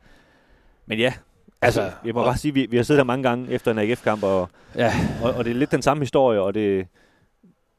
men 0.86 0.98
ja, 0.98 1.12
altså, 1.62 1.80
altså 1.80 1.96
jeg 2.04 2.14
må 2.14 2.24
bare 2.24 2.36
sige, 2.36 2.54
vi, 2.54 2.66
vi 2.66 2.76
har 2.76 2.82
siddet 2.82 2.98
der 2.98 3.04
mange 3.04 3.22
gange 3.22 3.50
efter 3.50 3.70
en 3.70 3.78
AGF-kamp, 3.78 4.22
og, 4.22 4.48
ja. 4.76 4.92
og, 5.22 5.34
og 5.34 5.44
det 5.44 5.50
er 5.50 5.54
lidt 5.54 5.70
den 5.70 5.82
samme 5.82 6.02
historie, 6.02 6.40
og 6.40 6.54
det, 6.54 6.86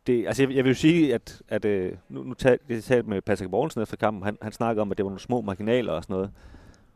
det, 0.07 0.27
altså 0.27 0.44
jeg, 0.44 0.55
jeg 0.55 0.63
vil 0.63 0.69
jo 0.69 0.75
sige, 0.75 1.13
at, 1.13 1.41
at 1.47 1.65
nu, 2.09 2.23
nu 2.23 2.33
talte 2.33 2.65
jeg 2.69 2.83
talte 2.83 3.09
med 3.09 3.21
Patrick 3.21 3.51
Borgensen 3.51 3.81
efter 3.81 3.97
kampen, 3.97 4.23
han, 4.23 4.37
han 4.41 4.51
snakkede 4.51 4.81
om, 4.81 4.91
at 4.91 4.97
det 4.97 5.05
var 5.05 5.09
nogle 5.09 5.19
små 5.19 5.41
marginaler 5.41 5.94
og 5.94 6.03
sådan 6.03 6.13
noget. 6.13 6.31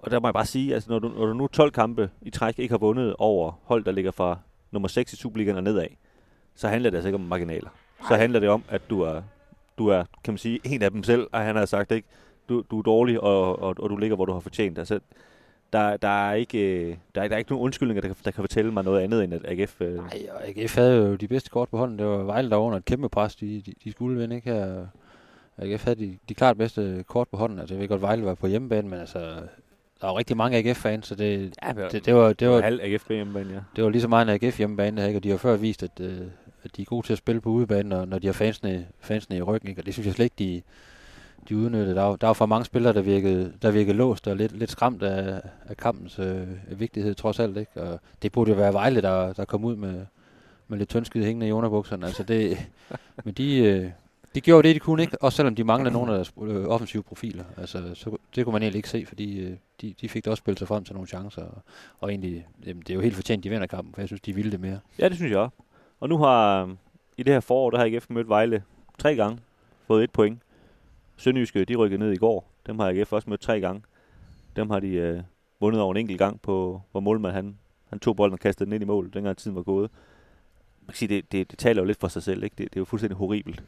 Og 0.05 0.11
der 0.11 0.19
må 0.19 0.27
jeg 0.27 0.33
bare 0.33 0.45
sige, 0.45 0.73
altså 0.73 0.91
når 0.91 0.99
du, 0.99 1.07
når 1.07 1.25
du 1.25 1.33
nu 1.33 1.47
12 1.47 1.71
kampe 1.71 2.09
i 2.21 2.29
træk 2.29 2.59
ikke 2.59 2.71
har 2.71 2.77
vundet 2.77 3.15
over 3.17 3.51
hold, 3.63 3.83
der 3.83 3.91
ligger 3.91 4.11
fra 4.11 4.39
nummer 4.71 4.87
6 4.87 5.13
i 5.13 5.15
Superligaen 5.15 5.57
og 5.57 5.63
nedad, 5.63 5.87
så 6.55 6.67
handler 6.67 6.89
det 6.89 6.97
altså 6.97 7.07
ikke 7.07 7.15
om 7.15 7.21
marginaler. 7.21 7.69
Så 8.07 8.15
handler 8.15 8.39
det 8.39 8.49
om, 8.49 8.63
at 8.69 8.81
du 8.89 9.01
er, 9.01 9.21
du 9.77 9.87
er 9.87 10.03
kan 10.23 10.33
man 10.33 10.37
sige, 10.37 10.59
en 10.63 10.81
af 10.81 10.91
dem 10.91 11.03
selv, 11.03 11.27
og 11.31 11.39
han 11.39 11.55
har 11.55 11.65
sagt, 11.65 11.91
ikke? 11.91 12.07
Du, 12.49 12.63
du 12.71 12.79
er 12.79 12.83
dårlig, 12.83 13.21
og, 13.21 13.59
og, 13.61 13.75
og 13.79 13.89
du 13.89 13.97
ligger, 13.97 14.15
hvor 14.15 14.25
du 14.25 14.33
har 14.33 14.39
fortjent. 14.39 14.77
Altså, 14.77 14.99
der, 15.73 15.97
der, 15.97 16.29
er 16.29 16.33
ikke, 16.33 16.89
der, 17.15 17.21
er, 17.21 17.27
der 17.27 17.35
er 17.35 17.37
ikke 17.37 17.51
nogen 17.51 17.63
undskyldninger, 17.63 18.01
der, 18.01 18.13
der 18.25 18.31
kan 18.31 18.43
fortælle 18.43 18.71
mig 18.71 18.83
noget 18.83 19.01
andet, 19.01 19.23
end 19.23 19.33
at 19.33 19.41
AGF... 19.45 19.81
Øh... 19.81 19.97
Ej, 19.97 20.27
og 20.31 20.47
AGF 20.47 20.75
havde 20.75 20.95
jo 20.95 21.15
de 21.15 21.27
bedste 21.27 21.49
kort 21.49 21.69
på 21.69 21.77
hånden. 21.77 21.99
Det 21.99 22.07
var 22.07 22.17
Vejle, 22.17 22.49
der 22.49 22.55
var 22.55 22.63
under 22.63 22.77
et 22.77 22.85
kæmpe 22.85 23.09
pres. 23.09 23.35
De, 23.35 23.61
de, 23.61 23.73
de 23.83 23.91
skulle 23.91 24.19
vinde, 24.19 24.35
ikke? 24.35 24.53
Her, 24.53 24.85
AGF 25.57 25.83
havde 25.83 25.99
de, 25.99 26.17
de 26.29 26.33
klart 26.33 26.57
bedste 26.57 27.05
kort 27.07 27.27
på 27.27 27.37
hånden. 27.37 27.59
Altså, 27.59 27.75
jeg 27.75 27.81
ved 27.81 27.87
godt, 27.87 28.01
Vejle 28.01 28.25
var 28.25 28.35
på 28.35 28.47
hjemmebane, 28.47 28.89
men 28.89 28.99
altså, 28.99 29.41
der 30.01 30.07
var 30.07 30.17
rigtig 30.17 30.37
mange 30.37 30.57
AGF-fans, 30.57 31.07
så 31.07 31.15
det, 31.15 31.55
ja, 31.63 31.73
det, 31.73 31.91
det, 31.91 32.05
det, 32.05 32.15
var, 32.15 32.33
det, 32.33 32.49
var, 32.49 32.61
halv 32.61 32.79
AGF 32.83 33.09
hjemmebane, 33.09 33.53
ja. 33.53 33.59
Det 33.75 33.83
var 33.83 33.89
lige 33.89 34.01
så 34.01 34.07
meget 34.07 34.29
en 34.29 34.33
AGF 34.43 34.57
hjemmebane, 34.57 35.07
ikke? 35.07 35.19
og 35.19 35.23
de 35.23 35.29
har 35.29 35.37
før 35.37 35.55
vist, 35.55 35.83
at, 35.83 35.99
øh, 35.99 36.21
at 36.63 36.77
de 36.77 36.81
er 36.81 36.85
gode 36.85 37.05
til 37.07 37.13
at 37.13 37.17
spille 37.17 37.41
på 37.41 37.49
udebane, 37.49 37.89
når, 37.89 38.05
når 38.05 38.19
de 38.19 38.27
har 38.27 38.33
fansene, 38.33 38.87
fansene 38.99 39.37
i 39.37 39.41
ryggen, 39.41 39.69
ikke? 39.69 39.81
og 39.81 39.85
det 39.85 39.93
synes 39.93 40.07
jeg 40.07 40.13
slet 40.13 40.25
ikke, 40.25 40.35
de, 40.39 40.61
de 41.49 41.57
udnyttede. 41.57 41.95
Der 41.95 42.03
var, 42.03 42.15
der 42.15 42.27
var 42.27 42.33
for 42.33 42.45
mange 42.45 42.65
spillere, 42.65 42.93
der 42.93 43.01
virkede, 43.01 43.53
der 43.61 43.71
virkede 43.71 43.97
låst 43.97 44.27
og 44.27 44.35
lidt, 44.35 44.57
lidt 44.59 44.71
skræmt 44.71 45.03
af, 45.03 45.41
af 45.65 45.77
kampens 45.77 46.19
øh, 46.19 46.47
vigtighed, 46.79 47.15
trods 47.15 47.39
alt. 47.39 47.57
Ikke? 47.57 47.81
Og 47.81 47.99
det 48.21 48.31
burde 48.31 48.51
jo 48.51 48.57
være 48.57 48.73
Vejle, 48.73 49.01
der, 49.01 49.33
der 49.33 49.45
kom 49.45 49.65
ud 49.65 49.75
med, 49.75 50.05
med 50.67 50.77
lidt 50.77 50.89
tyndskid 50.89 51.23
hængende 51.23 51.47
i 51.47 51.51
underbukserne. 51.51 52.05
Altså 52.05 52.23
det, 52.23 52.57
men 53.25 53.33
de, 53.33 53.57
øh, 53.57 53.89
de 54.35 54.41
gjorde 54.41 54.67
det, 54.67 54.75
de 54.75 54.79
kunne 54.79 55.03
ikke, 55.03 55.23
også 55.23 55.35
selvom 55.35 55.55
de 55.55 55.63
mangler 55.63 55.91
nogle 55.91 56.11
af 56.11 56.15
deres 56.15 56.33
øh, 56.41 56.65
offensive 56.65 57.03
profiler. 57.03 57.43
Altså, 57.57 57.91
så, 57.93 58.17
det 58.35 58.45
kunne 58.45 58.53
man 58.53 58.61
egentlig 58.61 58.77
ikke 58.77 58.89
se, 58.89 59.05
fordi 59.05 59.39
øh, 59.39 59.57
de, 59.81 59.93
de 60.01 60.09
fik 60.09 60.25
da 60.25 60.29
også 60.29 60.41
spillet 60.41 60.59
sig 60.59 60.67
frem 60.67 60.83
til 60.83 60.93
nogle 60.93 61.07
chancer. 61.07 61.41
Og, 61.41 61.61
og 61.99 62.09
egentlig, 62.09 62.47
jamen, 62.65 62.81
det 62.81 62.89
er 62.89 62.93
jo 62.93 63.01
helt 63.01 63.15
fortjent, 63.15 63.43
de 63.43 63.49
vinder 63.49 63.67
kampen, 63.67 63.93
for 63.93 64.01
jeg 64.01 64.09
synes, 64.09 64.21
de 64.21 64.35
ville 64.35 64.51
det 64.51 64.59
mere. 64.59 64.79
Ja, 64.99 65.09
det 65.09 65.17
synes 65.17 65.31
jeg 65.31 65.39
også. 65.39 65.55
Og 65.99 66.09
nu 66.09 66.17
har, 66.17 66.63
øh, 66.63 66.69
i 67.17 67.23
det 67.23 67.33
her 67.33 67.39
forår, 67.39 67.69
der 67.69 67.77
har 67.77 67.85
AGF 67.85 68.05
mødt 68.09 68.29
Vejle 68.29 68.63
tre 68.97 69.15
gange, 69.15 69.39
fået 69.87 70.03
et 70.03 70.11
point. 70.11 70.41
Sønderjyske, 71.17 71.65
de 71.65 71.75
rykkede 71.75 71.99
ned 71.99 72.11
i 72.11 72.17
går. 72.17 72.47
Dem 72.67 72.79
har 72.79 72.89
AGF 72.89 73.13
også 73.13 73.29
mødt 73.29 73.41
tre 73.41 73.59
gange. 73.59 73.81
Dem 74.55 74.69
har 74.69 74.79
de 74.79 74.87
øh, 74.87 75.21
vundet 75.59 75.81
over 75.81 75.93
en 75.93 75.97
enkelt 75.97 76.19
gang, 76.19 76.41
på, 76.41 76.81
hvor 76.91 76.99
målmand 76.99 77.33
han, 77.33 77.57
han 77.89 77.99
tog 77.99 78.15
bolden 78.15 78.33
og 78.33 78.39
kastede 78.39 78.65
den 78.65 78.73
ind 78.73 78.83
i 78.83 78.85
mål, 78.85 79.11
dengang 79.13 79.37
tiden 79.37 79.55
var 79.55 79.63
gået. 79.63 79.91
Man 80.81 80.87
kan 80.87 80.95
sige, 80.95 81.09
det, 81.09 81.31
det, 81.31 81.51
det 81.51 81.59
taler 81.59 81.81
jo 81.81 81.85
lidt 81.85 81.99
for 81.99 82.07
sig 82.07 82.23
selv. 82.23 82.43
Ikke? 82.43 82.55
Det, 82.57 82.65
det 82.65 82.75
er 82.77 82.81
jo 82.81 82.85
fuldstændig 82.85 83.17
horribelt 83.17 83.63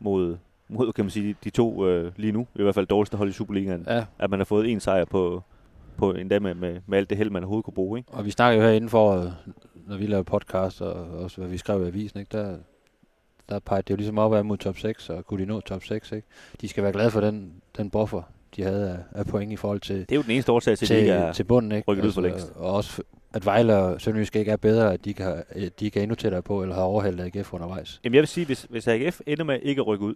mod, 0.00 0.36
mod 0.68 0.92
kan 0.92 1.04
man 1.04 1.10
sige, 1.10 1.36
de 1.44 1.50
to 1.50 1.88
øh, 1.88 2.12
lige 2.16 2.32
nu, 2.32 2.46
i 2.54 2.62
hvert 2.62 2.74
fald 2.74 2.86
dårligste 2.86 3.16
hold 3.16 3.28
i 3.28 3.32
Superligaen, 3.32 3.84
ja. 3.88 4.04
at 4.18 4.30
man 4.30 4.40
har 4.40 4.44
fået 4.44 4.72
en 4.72 4.80
sejr 4.80 5.04
på, 5.04 5.42
på 5.96 6.12
dag 6.12 6.42
med, 6.42 6.54
med, 6.54 6.80
med 6.86 6.98
alt 6.98 7.10
det 7.10 7.18
held, 7.18 7.30
man 7.30 7.42
overhovedet 7.42 7.64
kunne 7.64 7.74
bruge. 7.74 7.98
Ikke? 7.98 8.12
Og 8.12 8.24
vi 8.24 8.30
snakker 8.30 8.62
jo 8.62 8.68
herinde 8.68 8.88
for, 8.88 9.34
når 9.86 9.96
vi 9.96 10.06
laver 10.06 10.22
podcast, 10.22 10.82
og 10.82 10.94
også 10.94 11.40
hvad 11.40 11.48
vi 11.48 11.58
skrev 11.58 11.84
i 11.84 11.86
avisen, 11.86 12.20
ikke? 12.20 12.38
der, 12.38 12.56
der 13.48 13.58
peger 13.58 13.82
det 13.82 13.90
jo 13.90 13.96
ligesom 13.96 14.18
op 14.18 14.46
mod 14.46 14.56
top 14.56 14.78
6, 14.78 15.10
og 15.10 15.26
kunne 15.26 15.42
de 15.42 15.46
nå 15.46 15.60
top 15.60 15.84
6, 15.84 16.12
ikke? 16.12 16.28
De 16.60 16.68
skal 16.68 16.82
være 16.82 16.92
glade 16.92 17.10
for 17.10 17.20
den, 17.20 17.52
den 17.76 17.90
buffer, 17.90 18.22
de 18.56 18.62
havde 18.62 18.90
af, 18.90 19.20
af 19.20 19.26
point 19.26 19.52
i 19.52 19.56
forhold 19.56 19.80
til... 19.80 19.96
Det 20.00 20.12
er 20.12 20.16
jo 20.16 20.22
den 20.22 20.30
eneste 20.30 20.52
årsag 20.52 20.78
til, 20.78 20.88
til, 20.88 20.94
at 20.94 21.34
til 21.34 21.44
bunden, 21.44 21.72
ikke? 21.72 21.90
Rykket 21.90 22.04
altså, 22.04 22.20
ud 22.20 22.24
for 22.24 22.30
altså, 22.30 22.46
længst. 22.46 22.60
Og 22.60 22.74
også 22.74 23.02
at 23.36 23.46
Vejle 23.46 23.76
og 23.76 24.00
Sønderjysk 24.00 24.36
ikke 24.36 24.50
er 24.50 24.56
bedre, 24.56 24.92
at 24.92 25.04
de 25.04 25.14
kan, 25.14 25.42
de 25.80 25.84
ikke 25.84 25.98
er 25.98 26.02
endnu 26.02 26.14
tættere 26.14 26.42
på, 26.42 26.62
eller 26.62 26.74
har 26.74 26.82
overhældet 26.82 27.36
AGF 27.36 27.52
undervejs. 27.52 28.00
Jamen 28.04 28.14
jeg 28.14 28.20
vil 28.20 28.28
sige, 28.28 28.46
hvis, 28.46 28.66
hvis 28.70 28.88
AGF 28.88 29.20
ender 29.26 29.44
med 29.44 29.58
ikke 29.62 29.80
at 29.80 29.86
rykke 29.86 30.04
ud, 30.04 30.14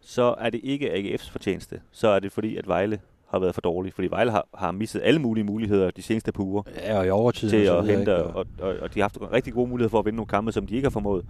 så 0.00 0.34
er 0.38 0.50
det 0.50 0.60
ikke 0.62 0.92
AGF's 0.92 1.30
fortjeneste. 1.30 1.80
Så 1.92 2.08
er 2.08 2.18
det 2.18 2.32
fordi, 2.32 2.56
at 2.56 2.68
Vejle 2.68 3.00
har 3.26 3.38
været 3.38 3.54
for 3.54 3.60
dårlig. 3.60 3.92
Fordi 3.94 4.08
Vejle 4.10 4.30
har, 4.30 4.48
har 4.54 4.72
misset 4.72 5.00
alle 5.04 5.20
mulige 5.20 5.44
muligheder 5.44 5.90
de 5.90 6.02
seneste 6.02 6.32
par 6.32 6.42
uger. 6.42 6.62
Ja, 6.76 6.98
og 6.98 7.06
i 7.06 7.10
overtid. 7.10 7.50
Til 7.50 7.56
at 7.56 7.86
hente, 7.86 8.24
og, 8.24 8.34
og, 8.34 8.46
og, 8.60 8.76
og, 8.80 8.94
de 8.94 9.00
har 9.00 9.04
haft 9.04 9.32
rigtig 9.32 9.52
gode 9.52 9.68
muligheder 9.70 9.90
for 9.90 9.98
at 9.98 10.04
vinde 10.04 10.16
nogle 10.16 10.28
kampe, 10.28 10.52
som 10.52 10.66
de 10.66 10.74
ikke 10.74 10.86
har 10.86 10.90
formået. 10.90 11.24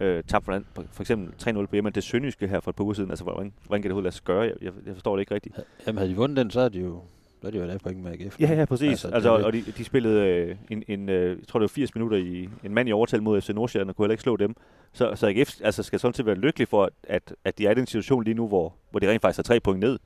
Øh, 0.00 0.22
tabt 0.24 0.44
for, 0.44 0.62
for 0.92 1.02
eksempel 1.02 1.34
3-0 1.42 1.66
på 1.66 1.68
hjemme 1.72 1.90
til 1.90 2.02
Sønderjyske 2.02 2.48
her 2.48 2.60
for 2.60 2.70
et 2.70 2.76
par 2.76 2.84
uger 2.84 2.94
siden. 2.94 3.10
Altså, 3.10 3.24
hvordan, 3.24 3.52
hvordan 3.66 3.82
kan 3.82 3.88
det 3.88 3.92
overhovedet 3.92 4.04
lade 4.04 4.14
sig 4.14 4.24
gøre? 4.24 4.40
Jeg, 4.40 4.52
jeg, 4.62 4.72
jeg 4.86 4.94
forstår 4.94 5.16
det 5.16 5.20
ikke 5.20 5.34
rigtigt. 5.34 5.60
Jamen, 5.86 5.98
havde 5.98 6.10
de 6.10 6.16
vundet 6.16 6.36
den, 6.36 6.50
så 6.50 6.60
er 6.60 6.68
de 6.68 6.78
jo 6.78 7.00
så 7.40 7.46
er 7.46 7.50
det 7.50 7.58
jo 7.58 7.64
et 7.64 7.82
point 7.82 8.02
med 8.02 8.12
AGF. 8.12 8.40
Ja, 8.40 8.54
ja, 8.54 8.64
præcis. 8.64 8.88
Altså, 8.88 9.08
altså, 9.08 9.30
og 9.30 9.52
de, 9.52 9.64
de 9.76 9.84
spillede 9.84 10.26
øh, 10.26 10.56
en, 10.70 10.82
en 10.88 11.08
øh, 11.08 11.38
jeg 11.38 11.46
tror 11.48 11.58
det 11.58 11.62
var 11.62 11.68
80 11.68 11.94
minutter 11.94 12.18
i 12.18 12.48
en 12.64 12.74
mand 12.74 12.88
i 12.88 12.92
overtal 12.92 13.22
mod 13.22 13.40
FC 13.40 13.48
Nordsjælland, 13.48 13.90
og 13.90 13.96
kunne 13.96 14.04
heller 14.04 14.12
ikke 14.12 14.22
slå 14.22 14.36
dem. 14.36 14.54
Så, 14.92 15.12
så 15.14 15.26
AGF 15.26 15.60
altså, 15.62 15.82
skal 15.82 16.00
sådan 16.00 16.14
set 16.14 16.26
være 16.26 16.34
lykkelig 16.34 16.68
for, 16.68 16.90
at, 17.02 17.34
at 17.44 17.58
de 17.58 17.66
er 17.66 17.70
i 17.70 17.74
den 17.74 17.86
situation 17.86 18.24
lige 18.24 18.34
nu, 18.34 18.48
hvor, 18.48 18.74
hvor 18.90 19.00
de 19.00 19.10
rent 19.10 19.22
faktisk 19.22 19.38
har 19.38 19.42
tre 19.42 19.60
point 19.60 19.80
ned. 19.80 19.98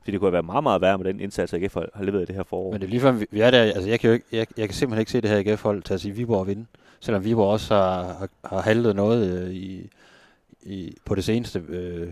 Fordi 0.00 0.12
det 0.12 0.20
kunne 0.20 0.26
have 0.26 0.32
været 0.32 0.44
meget, 0.44 0.62
meget 0.62 0.80
værre 0.80 0.98
med 0.98 1.04
den 1.04 1.20
indsats, 1.20 1.54
AGF 1.54 1.74
har, 1.74 1.88
har 1.94 2.04
leveret 2.04 2.22
i 2.22 2.26
det 2.26 2.34
her 2.34 2.42
forår. 2.42 2.72
Men 2.72 2.80
det 2.80 2.86
er 2.86 2.90
lige 2.90 3.00
før, 3.00 3.12
vi 3.30 3.40
er 3.40 3.50
der, 3.50 3.62
altså 3.62 3.88
jeg 3.88 4.00
kan, 4.00 4.08
jo 4.08 4.14
ikke, 4.14 4.26
jeg, 4.32 4.46
jeg 4.56 4.68
kan 4.68 4.74
simpelthen 4.74 5.00
ikke 5.00 5.10
se 5.10 5.20
det 5.20 5.30
her 5.30 5.52
AGF-hold 5.52 5.82
til 5.82 5.94
at 5.94 6.00
sige 6.00 6.14
Viborg 6.14 6.40
og 6.40 6.46
vinde. 6.46 6.66
Selvom 7.00 7.24
Viborg 7.24 7.52
også 7.52 7.74
har, 7.74 8.02
har, 8.02 8.28
har 8.44 8.60
haltet 8.60 8.96
noget 8.96 9.42
øh, 9.42 9.50
i, 9.50 9.90
i, 10.62 10.96
på 11.04 11.14
det 11.14 11.24
seneste. 11.24 11.62
Øh, 11.68 12.08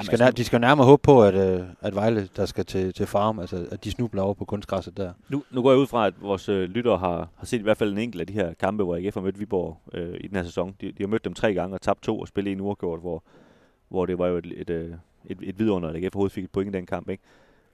de 0.00 0.06
skal, 0.06 0.18
nær, 0.18 0.30
de 0.30 0.44
skal 0.44 0.60
nærmere 0.60 0.86
håbe 0.86 1.02
på, 1.02 1.22
at, 1.22 1.34
øh, 1.34 1.66
at 1.80 1.94
Vejle, 1.94 2.28
der 2.36 2.46
skal 2.46 2.64
til, 2.64 2.94
til 2.94 3.06
farm, 3.06 3.38
altså 3.38 3.66
at 3.70 3.84
de 3.84 3.90
snubler 3.90 4.22
over 4.22 4.34
på 4.34 4.44
kunstgræsset 4.44 4.96
der. 4.96 5.12
Nu, 5.28 5.44
nu 5.50 5.62
går 5.62 5.70
jeg 5.70 5.78
ud 5.78 5.86
fra, 5.86 6.06
at 6.06 6.14
vores 6.20 6.48
øh, 6.48 6.68
lyttere 6.68 6.98
har, 6.98 7.28
har 7.36 7.46
set 7.46 7.58
i 7.58 7.62
hvert 7.62 7.78
fald 7.78 7.92
en 7.92 7.98
enkelt 7.98 8.20
af 8.20 8.26
de 8.26 8.32
her 8.32 8.54
kampe, 8.54 8.84
hvor 8.84 8.96
AGF 8.96 9.14
har 9.14 9.20
mødt 9.20 9.40
Viborg 9.40 9.80
øh, 9.94 10.16
i 10.20 10.26
den 10.26 10.36
her 10.36 10.44
sæson. 10.44 10.74
De, 10.80 10.86
de 10.86 10.96
har 11.00 11.06
mødt 11.06 11.24
dem 11.24 11.34
tre 11.34 11.54
gange 11.54 11.76
og 11.76 11.80
tabt 11.80 12.02
to 12.02 12.20
og 12.20 12.28
spillet 12.28 12.52
en 12.52 12.60
uafgjort, 12.60 13.00
hvor, 13.00 13.22
hvor 13.88 14.06
det 14.06 14.18
var 14.18 14.26
jo 14.26 14.36
et, 14.36 14.46
et, 14.46 14.70
et, 14.70 14.98
et, 15.24 15.38
et 15.42 15.58
vidunder, 15.58 15.88
at 15.88 15.96
AGF 15.96 16.14
overhovedet 16.14 16.32
fik 16.32 16.44
et 16.44 16.50
point 16.50 16.74
i 16.74 16.78
den 16.78 16.86
kamp. 16.86 17.08
Ikke? 17.08 17.22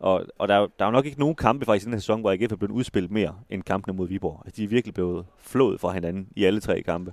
Og, 0.00 0.24
og 0.38 0.48
der, 0.48 0.58
der 0.58 0.84
er 0.84 0.86
jo 0.86 0.90
nok 0.90 1.06
ikke 1.06 1.18
nogen 1.18 1.34
kampe 1.34 1.64
faktisk 1.64 1.84
i 1.84 1.86
den 1.86 1.94
her 1.94 2.00
sæson, 2.00 2.20
hvor 2.20 2.30
AGF 2.32 2.52
er 2.52 2.56
blevet 2.56 2.72
udspillet 2.72 3.10
mere 3.10 3.34
end 3.50 3.62
kampene 3.62 3.96
mod 3.96 4.08
Viborg. 4.08 4.42
Altså, 4.44 4.56
de 4.56 4.64
er 4.64 4.68
virkelig 4.68 4.94
blevet 4.94 5.26
flået 5.38 5.80
fra 5.80 5.92
hinanden 5.92 6.28
i 6.36 6.44
alle 6.44 6.60
tre 6.60 6.82
kampe. 6.82 7.12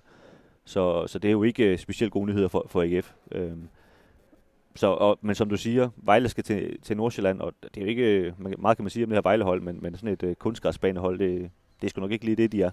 Så, 0.66 1.08
så 1.08 1.20
det 1.20 1.28
er 1.28 1.32
jo 1.32 1.44
ikke 1.44 1.64
øh, 1.64 1.78
specielt 1.78 2.14
gode 2.14 2.26
nyheder 2.26 2.48
for, 2.48 2.66
for 2.70 2.82
AGF. 2.82 3.14
Øhm, 3.32 3.68
så, 4.76 4.88
og, 4.88 5.20
men 5.22 5.36
som 5.36 5.50
du 5.50 5.58
siger, 5.58 5.90
Vejle 5.98 6.30
skal 6.30 6.44
til, 6.44 6.82
til 6.82 6.98
Nordsjælland, 6.98 7.42
og 7.42 7.54
det 7.62 7.78
er 7.78 7.82
jo 7.82 7.88
ikke, 7.88 8.34
meget 8.60 8.78
kan 8.78 8.84
man 8.84 8.90
sige 8.90 9.04
om 9.04 9.10
det 9.10 9.16
her 9.18 9.22
Vejlehold, 9.22 9.62
men, 9.62 9.80
men 9.82 9.96
sådan 9.96 10.10
et 10.10 10.24
uh, 10.24 10.34
kunstgræsbanehold, 10.34 11.20
det, 11.20 11.52
det 11.82 11.88
er 11.88 11.90
sgu 11.90 12.02
nok 12.02 12.12
ikke 12.12 12.26
lige 12.26 12.36
det, 12.36 12.52
de 12.52 12.62
er. 12.62 12.72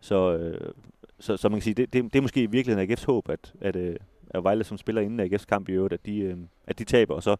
Så, 0.00 0.36
uh, 0.36 0.72
så, 1.18 1.36
så 1.36 1.48
man 1.48 1.56
kan 1.56 1.62
sige, 1.62 1.74
det, 1.74 1.92
det, 1.92 2.04
det 2.04 2.16
er 2.16 2.22
måske 2.22 2.42
i 2.42 2.46
virkeligheden 2.46 2.92
AGF's 2.92 3.06
håb, 3.06 3.28
at, 3.28 3.52
at, 3.60 3.76
uh, 3.76 3.94
at 4.30 4.44
Vejle, 4.44 4.64
som 4.64 4.78
spiller 4.78 5.02
inden 5.02 5.34
AGF's 5.34 5.44
kamp 5.44 5.68
i 5.68 5.72
øvrigt, 5.72 5.94
at 5.94 6.06
de, 6.06 6.34
uh, 6.34 6.38
at 6.66 6.78
de 6.78 6.84
taber, 6.84 7.14
og 7.14 7.22
så 7.22 7.36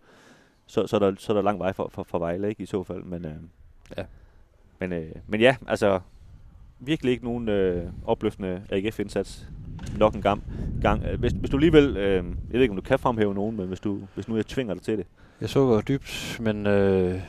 så, 0.68 0.86
så, 0.86 0.96
er 0.96 1.00
der, 1.00 1.14
så 1.18 1.32
er 1.32 1.34
der 1.34 1.42
lang 1.42 1.58
vej 1.58 1.72
for, 1.72 1.88
for, 1.92 2.02
for 2.02 2.18
Vejle, 2.18 2.48
ikke, 2.48 2.62
i 2.62 2.66
så 2.66 2.82
fald. 2.82 3.02
Men, 3.02 3.24
øh, 3.24 3.36
Ja. 3.96 4.04
men, 4.78 4.92
øh, 4.92 5.12
men 5.26 5.40
ja, 5.40 5.56
altså, 5.66 6.00
virkelig 6.80 7.12
ikke 7.12 7.24
nogen 7.24 7.48
øh, 7.48 7.82
opløftende 8.06 8.62
AGF-indsats 8.70 9.48
nok 9.98 10.14
en 10.14 10.22
gang. 10.22 10.44
gang. 10.82 11.02
Hvis, 11.18 11.32
hvis 11.32 11.50
du 11.50 11.56
alligevel, 11.56 11.96
øh, 11.96 12.24
jeg 12.24 12.52
ved 12.52 12.60
ikke, 12.60 12.72
om 12.72 12.76
du 12.76 12.82
kan 12.82 12.98
fremhæve 12.98 13.34
nogen, 13.34 13.56
men 13.56 13.68
hvis, 13.68 13.80
du, 13.80 14.00
hvis 14.14 14.28
nu 14.28 14.36
jeg 14.36 14.46
tvinger 14.46 14.74
dig 14.74 14.82
til 14.82 14.98
det. 14.98 15.06
Jeg 15.40 15.48
så 15.48 15.80
dybt, 15.80 16.38
men 16.40 16.66
øh, 16.66 17.20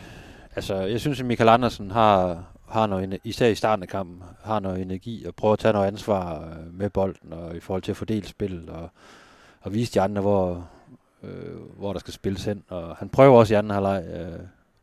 altså, 0.56 0.76
jeg 0.76 1.00
synes, 1.00 1.20
at 1.20 1.26
Michael 1.26 1.50
Andersen 1.50 1.92
har, 1.92 2.44
har 2.70 2.88
noget, 2.88 3.20
især 3.24 3.48
i 3.48 3.56
starten 3.56 3.84
af 3.84 3.90
kampen, 3.90 4.24
har 4.44 4.60
noget 4.60 4.82
energi 4.82 5.26
og 5.26 5.36
prøver 5.36 5.54
at 5.54 5.60
tage 5.60 5.74
noget 5.74 5.88
ansvar 5.88 6.44
øh, 6.44 6.74
med 6.74 6.90
bolden 6.90 7.34
og 7.34 7.56
i 7.56 7.60
forhold 7.60 7.82
til 7.82 7.92
at 7.92 7.98
fordele 7.98 8.28
spillet 8.28 8.70
og, 8.70 8.90
og 9.62 9.74
vise 9.74 9.94
de 9.94 10.02
andre, 10.02 10.22
hvor, 10.22 10.70
øh, 11.24 11.56
hvor 11.78 11.94
der 11.94 12.00
skal 12.00 12.14
spilles 12.14 12.46
hen. 12.46 12.64
Og 12.70 12.96
han 12.96 13.10
prøver 13.10 13.40
også 13.40 13.54
i 13.54 13.58
anden 13.58 13.72
halvleg, 13.74 14.04
øh, 14.14 14.40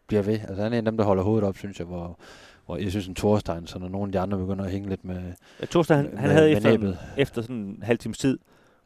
bliver 0.07 0.23
ved. 0.23 0.39
Altså, 0.39 0.63
han 0.63 0.73
er 0.73 0.79
en 0.79 0.87
af 0.87 0.93
dem, 0.93 0.97
der 0.97 1.05
holder 1.05 1.23
hovedet 1.23 1.49
op, 1.49 1.57
synes 1.57 1.79
jeg, 1.79 1.87
hvor, 1.87 2.19
hvor 2.67 2.77
jeg 2.77 2.91
synes, 2.91 3.07
en 3.07 3.15
Thorstein, 3.15 3.67
så 3.67 3.79
når 3.79 3.89
nogle 3.89 4.09
af 4.09 4.13
de 4.13 4.21
andre 4.21 4.39
begynder 4.39 4.65
at 4.65 4.71
hænge 4.71 4.89
lidt 4.89 5.05
med, 5.05 5.23
Jeg 5.61 5.71
torsdag, 5.71 5.97
han, 5.97 6.07
med, 6.11 6.19
han 6.19 6.31
havde 6.31 6.49
med 6.49 6.57
efter, 6.57 6.71
næbet. 6.71 6.99
efter 7.17 7.43
sådan 7.43 7.57
en 7.57 7.79
halv 7.83 7.99
times 7.99 8.19
tid, 8.19 8.39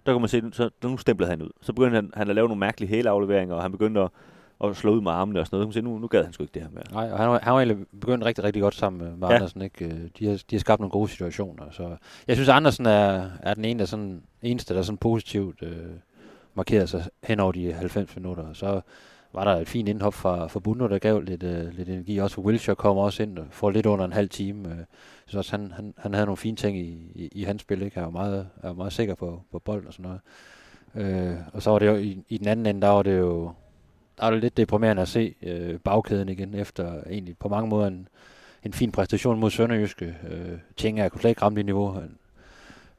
der 0.06 0.12
kunne 0.12 0.20
man 0.20 0.28
se, 0.28 0.42
så 0.52 0.70
nu 0.84 0.96
stemplede 0.96 1.30
han 1.30 1.42
ud. 1.42 1.50
Så 1.62 1.72
begyndte 1.72 1.94
han, 1.94 2.10
han 2.14 2.28
at 2.28 2.34
lave 2.34 2.48
nogle 2.48 2.60
mærkelige 2.60 2.88
hæleafleveringer, 2.90 3.54
og 3.54 3.62
han 3.62 3.72
begyndte 3.72 4.00
at, 4.00 4.08
at 4.64 4.76
slå 4.76 4.92
ud 4.94 5.00
med 5.00 5.12
armene 5.12 5.40
og 5.40 5.46
sådan 5.46 5.56
noget. 5.56 5.68
Man 5.68 5.72
se, 5.72 5.80
nu, 5.82 5.98
nu 5.98 6.06
gad 6.06 6.24
han 6.24 6.32
sgu 6.32 6.42
ikke 6.42 6.54
det 6.54 6.62
her 6.62 6.68
mere. 6.70 6.84
Nej, 6.92 7.12
og 7.12 7.18
han, 7.18 7.28
var, 7.28 7.40
han 7.42 7.52
var 7.52 7.60
egentlig 7.60 7.86
begyndt 8.00 8.24
rigtig, 8.24 8.44
rigtig 8.44 8.62
godt 8.62 8.74
sammen 8.74 9.02
med, 9.02 9.16
med 9.16 9.28
Ja. 9.28 9.32
ja. 9.32 9.34
Andersen. 9.34 9.62
Ikke? 9.62 9.84
Øh, 9.84 10.00
De, 10.18 10.26
har, 10.26 10.42
de 10.50 10.56
har 10.56 10.60
skabt 10.60 10.80
nogle 10.80 10.90
gode 10.90 11.08
situationer. 11.08 11.64
Så 11.70 11.96
jeg 12.28 12.36
synes, 12.36 12.48
Andersen 12.48 12.86
er, 12.86 13.30
er 13.42 13.54
den 13.54 13.64
ene, 13.64 13.78
der 13.80 13.84
sådan, 13.86 14.22
eneste, 14.42 14.74
der 14.74 14.82
sådan 14.82 14.96
positivt 14.98 15.62
øh, 15.62 15.76
markerede 16.54 16.86
sig 16.86 17.04
hen 17.24 17.40
over 17.40 17.52
de 17.52 17.72
90 17.72 18.16
minutter. 18.16 18.42
Og 18.48 18.56
så 18.56 18.80
var 19.32 19.44
der 19.44 19.60
et 19.60 19.68
fint 19.68 19.88
indhop 19.88 20.14
fra, 20.14 20.46
fra 20.46 20.60
Bundo, 20.60 20.88
der 20.88 20.98
gav 20.98 21.20
lidt, 21.20 21.42
øh, 21.42 21.74
lidt 21.74 21.88
energi. 21.88 22.18
Også 22.18 22.34
for 22.34 22.42
Wilshire 22.42 22.76
kommer 22.76 23.02
også 23.02 23.22
ind 23.22 23.38
øh, 23.38 23.44
og 23.44 23.52
får 23.52 23.70
lidt 23.70 23.86
under 23.86 24.04
en 24.04 24.12
halv 24.12 24.28
time. 24.28 24.68
Øh, 24.68 24.76
så 25.26 25.38
også 25.38 25.50
han, 25.50 25.72
han, 25.72 25.94
han 25.98 26.14
havde 26.14 26.26
nogle 26.26 26.36
fine 26.36 26.56
ting 26.56 26.78
i, 26.78 27.12
i, 27.14 27.28
i 27.32 27.44
hans 27.44 27.62
spil. 27.62 27.82
Ikke? 27.82 27.94
Han 27.94 28.04
var 28.04 28.10
meget, 28.10 28.48
er 28.62 28.66
var 28.66 28.74
meget 28.74 28.92
sikker 28.92 29.14
på, 29.14 29.42
på 29.52 29.58
bolden 29.58 29.86
og 29.86 29.92
sådan 29.92 30.02
noget. 30.02 30.20
Øh, 30.94 31.36
og 31.52 31.62
så 31.62 31.70
var 31.70 31.78
det 31.78 31.86
jo 31.86 31.94
i, 31.94 32.24
i 32.28 32.38
den 32.38 32.48
anden 32.48 32.66
ende, 32.66 32.80
der 32.80 32.88
var 32.88 33.02
det 33.02 33.18
jo 33.18 33.52
der 34.18 34.26
var 34.26 34.30
det 34.30 34.40
lidt 34.40 34.56
deprimerende 34.56 35.02
at 35.02 35.08
se 35.08 35.34
øh, 35.42 35.78
bagkæden 35.78 36.28
igen, 36.28 36.54
efter 36.54 37.02
egentlig 37.10 37.38
på 37.38 37.48
mange 37.48 37.68
måder 37.68 37.86
en, 37.86 38.08
en 38.64 38.72
fin 38.72 38.92
præstation 38.92 39.40
mod 39.40 39.50
Sønderjyske. 39.50 40.16
Øh, 40.30 40.58
Tjenga 40.76 41.08
kunne 41.08 41.20
slet 41.20 41.30
ikke 41.30 41.42
ramme 41.42 41.56
det 41.56 41.66
niveau, 41.66 41.92
han, 41.92 42.18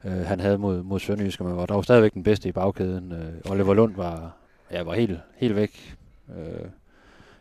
øh, 0.04 0.26
han 0.26 0.40
havde 0.40 0.58
mod, 0.58 0.82
mod 0.82 1.00
Sønderjyske, 1.00 1.44
men 1.44 1.56
var 1.56 1.66
dog 1.66 1.84
stadigvæk 1.84 2.14
den 2.14 2.22
bedste 2.22 2.48
i 2.48 2.52
bagkæden. 2.52 3.12
Øh, 3.12 3.50
Oliver 3.50 3.74
Lund 3.74 3.96
var, 3.96 4.36
ja, 4.70 4.82
var 4.82 4.94
helt, 4.94 5.20
helt 5.36 5.56
væk 5.56 5.96
øh, 6.36 6.68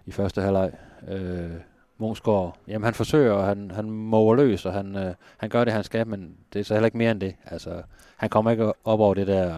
i 0.05 0.11
første 0.11 0.41
halvleg. 0.41 0.71
Øh, 1.07 1.51
Monsgaard, 1.97 2.57
jamen 2.67 2.85
han 2.85 2.93
forsøger, 2.93 3.31
og 3.31 3.45
han, 3.45 3.71
han 3.71 3.89
mover 3.91 4.35
løs, 4.35 4.65
og 4.65 4.73
han, 4.73 4.95
øh, 4.95 5.13
han 5.37 5.49
gør 5.49 5.63
det, 5.63 5.73
han 5.73 5.83
skal, 5.83 6.07
men 6.07 6.35
det 6.53 6.59
er 6.59 6.63
så 6.63 6.73
heller 6.73 6.85
ikke 6.85 6.97
mere 6.97 7.11
end 7.11 7.21
det. 7.21 7.35
Altså, 7.45 7.81
han 8.17 8.29
kommer 8.29 8.51
ikke 8.51 8.73
op 8.85 8.99
over 8.99 9.13
det 9.13 9.27
der... 9.27 9.55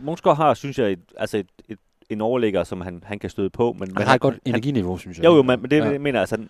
Månsgaard 0.00 0.36
har, 0.36 0.54
synes 0.54 0.78
jeg, 0.78 0.92
et, 0.92 1.00
altså 1.16 1.38
et, 1.38 1.46
et, 1.68 1.78
en 2.08 2.20
overligger, 2.20 2.64
som 2.64 2.80
han, 2.80 3.02
han 3.06 3.18
kan 3.18 3.30
støde 3.30 3.50
på. 3.50 3.76
Men, 3.78 3.96
Han 3.96 4.06
har 4.06 4.14
et 4.14 4.20
godt 4.20 4.38
energiniveau, 4.44 4.98
synes 4.98 5.18
jeg. 5.18 5.24
Jo, 5.24 5.36
jo, 5.36 5.42
men, 5.42 5.62
men 5.62 5.70
det 5.70 5.76
Ja. 5.76 5.84
ja. 5.84 5.90
jeg 5.90 6.00
mener 6.00 6.20
altså, 6.20 6.46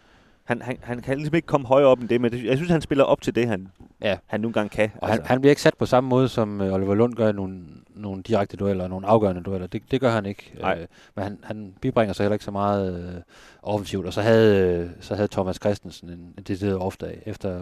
han, 0.49 0.63
han, 0.63 0.79
han, 0.83 1.03
kan 1.03 1.17
ligesom 1.17 1.35
ikke 1.35 1.47
komme 1.47 1.67
højere 1.67 1.89
op 1.89 2.01
end 2.01 2.09
det, 2.09 2.21
men 2.21 2.33
det, 2.33 2.45
jeg 2.45 2.57
synes, 2.57 2.71
han 2.71 2.81
spiller 2.81 3.05
op 3.05 3.23
til 3.23 3.35
det, 3.35 3.49
han, 3.49 3.69
Ja. 4.03 4.17
han 4.27 4.41
nogle 4.41 4.53
gange 4.53 4.69
kan. 4.69 4.91
Og 4.97 5.09
han, 5.09 5.21
han 5.25 5.41
bliver 5.41 5.51
ikke 5.51 5.63
sat 5.63 5.75
på 5.79 5.87
samme 5.87 6.09
måde, 6.09 6.29
som 6.29 6.61
øh, 6.61 6.75
Oliver 6.75 6.95
Lund 6.95 7.15
gør 7.15 7.29
i 7.29 7.33
nogle, 7.33 7.61
nogle 7.95 8.23
direkte 8.23 8.57
dueller, 8.57 8.85
og 8.85 8.91
nogle 8.91 9.07
afgørende 9.07 9.43
dueller. 9.43 9.67
Det, 9.67 9.83
det 9.91 10.01
gør 10.01 10.11
han 10.11 10.27
ikke. 10.27 10.53
Nej. 10.61 10.79
Øh, 10.81 10.87
men 11.15 11.23
han, 11.23 11.39
han 11.43 11.75
bibringer 11.81 12.13
sig 12.13 12.25
heller 12.25 12.35
ikke 12.35 12.45
så 12.45 12.51
meget 12.51 13.15
øh, 13.15 13.21
offensivt. 13.63 14.07
Og 14.07 14.13
så 14.13 14.23
havde, 14.23 14.79
øh, 14.79 14.91
så 15.01 15.15
havde 15.15 15.29
Thomas 15.29 15.57
Christensen 15.57 16.09
en, 16.09 16.35
en 16.39 16.43
decideret 16.47 16.79
off-dag. 16.79 17.23
Efter 17.27 17.51
at 17.51 17.61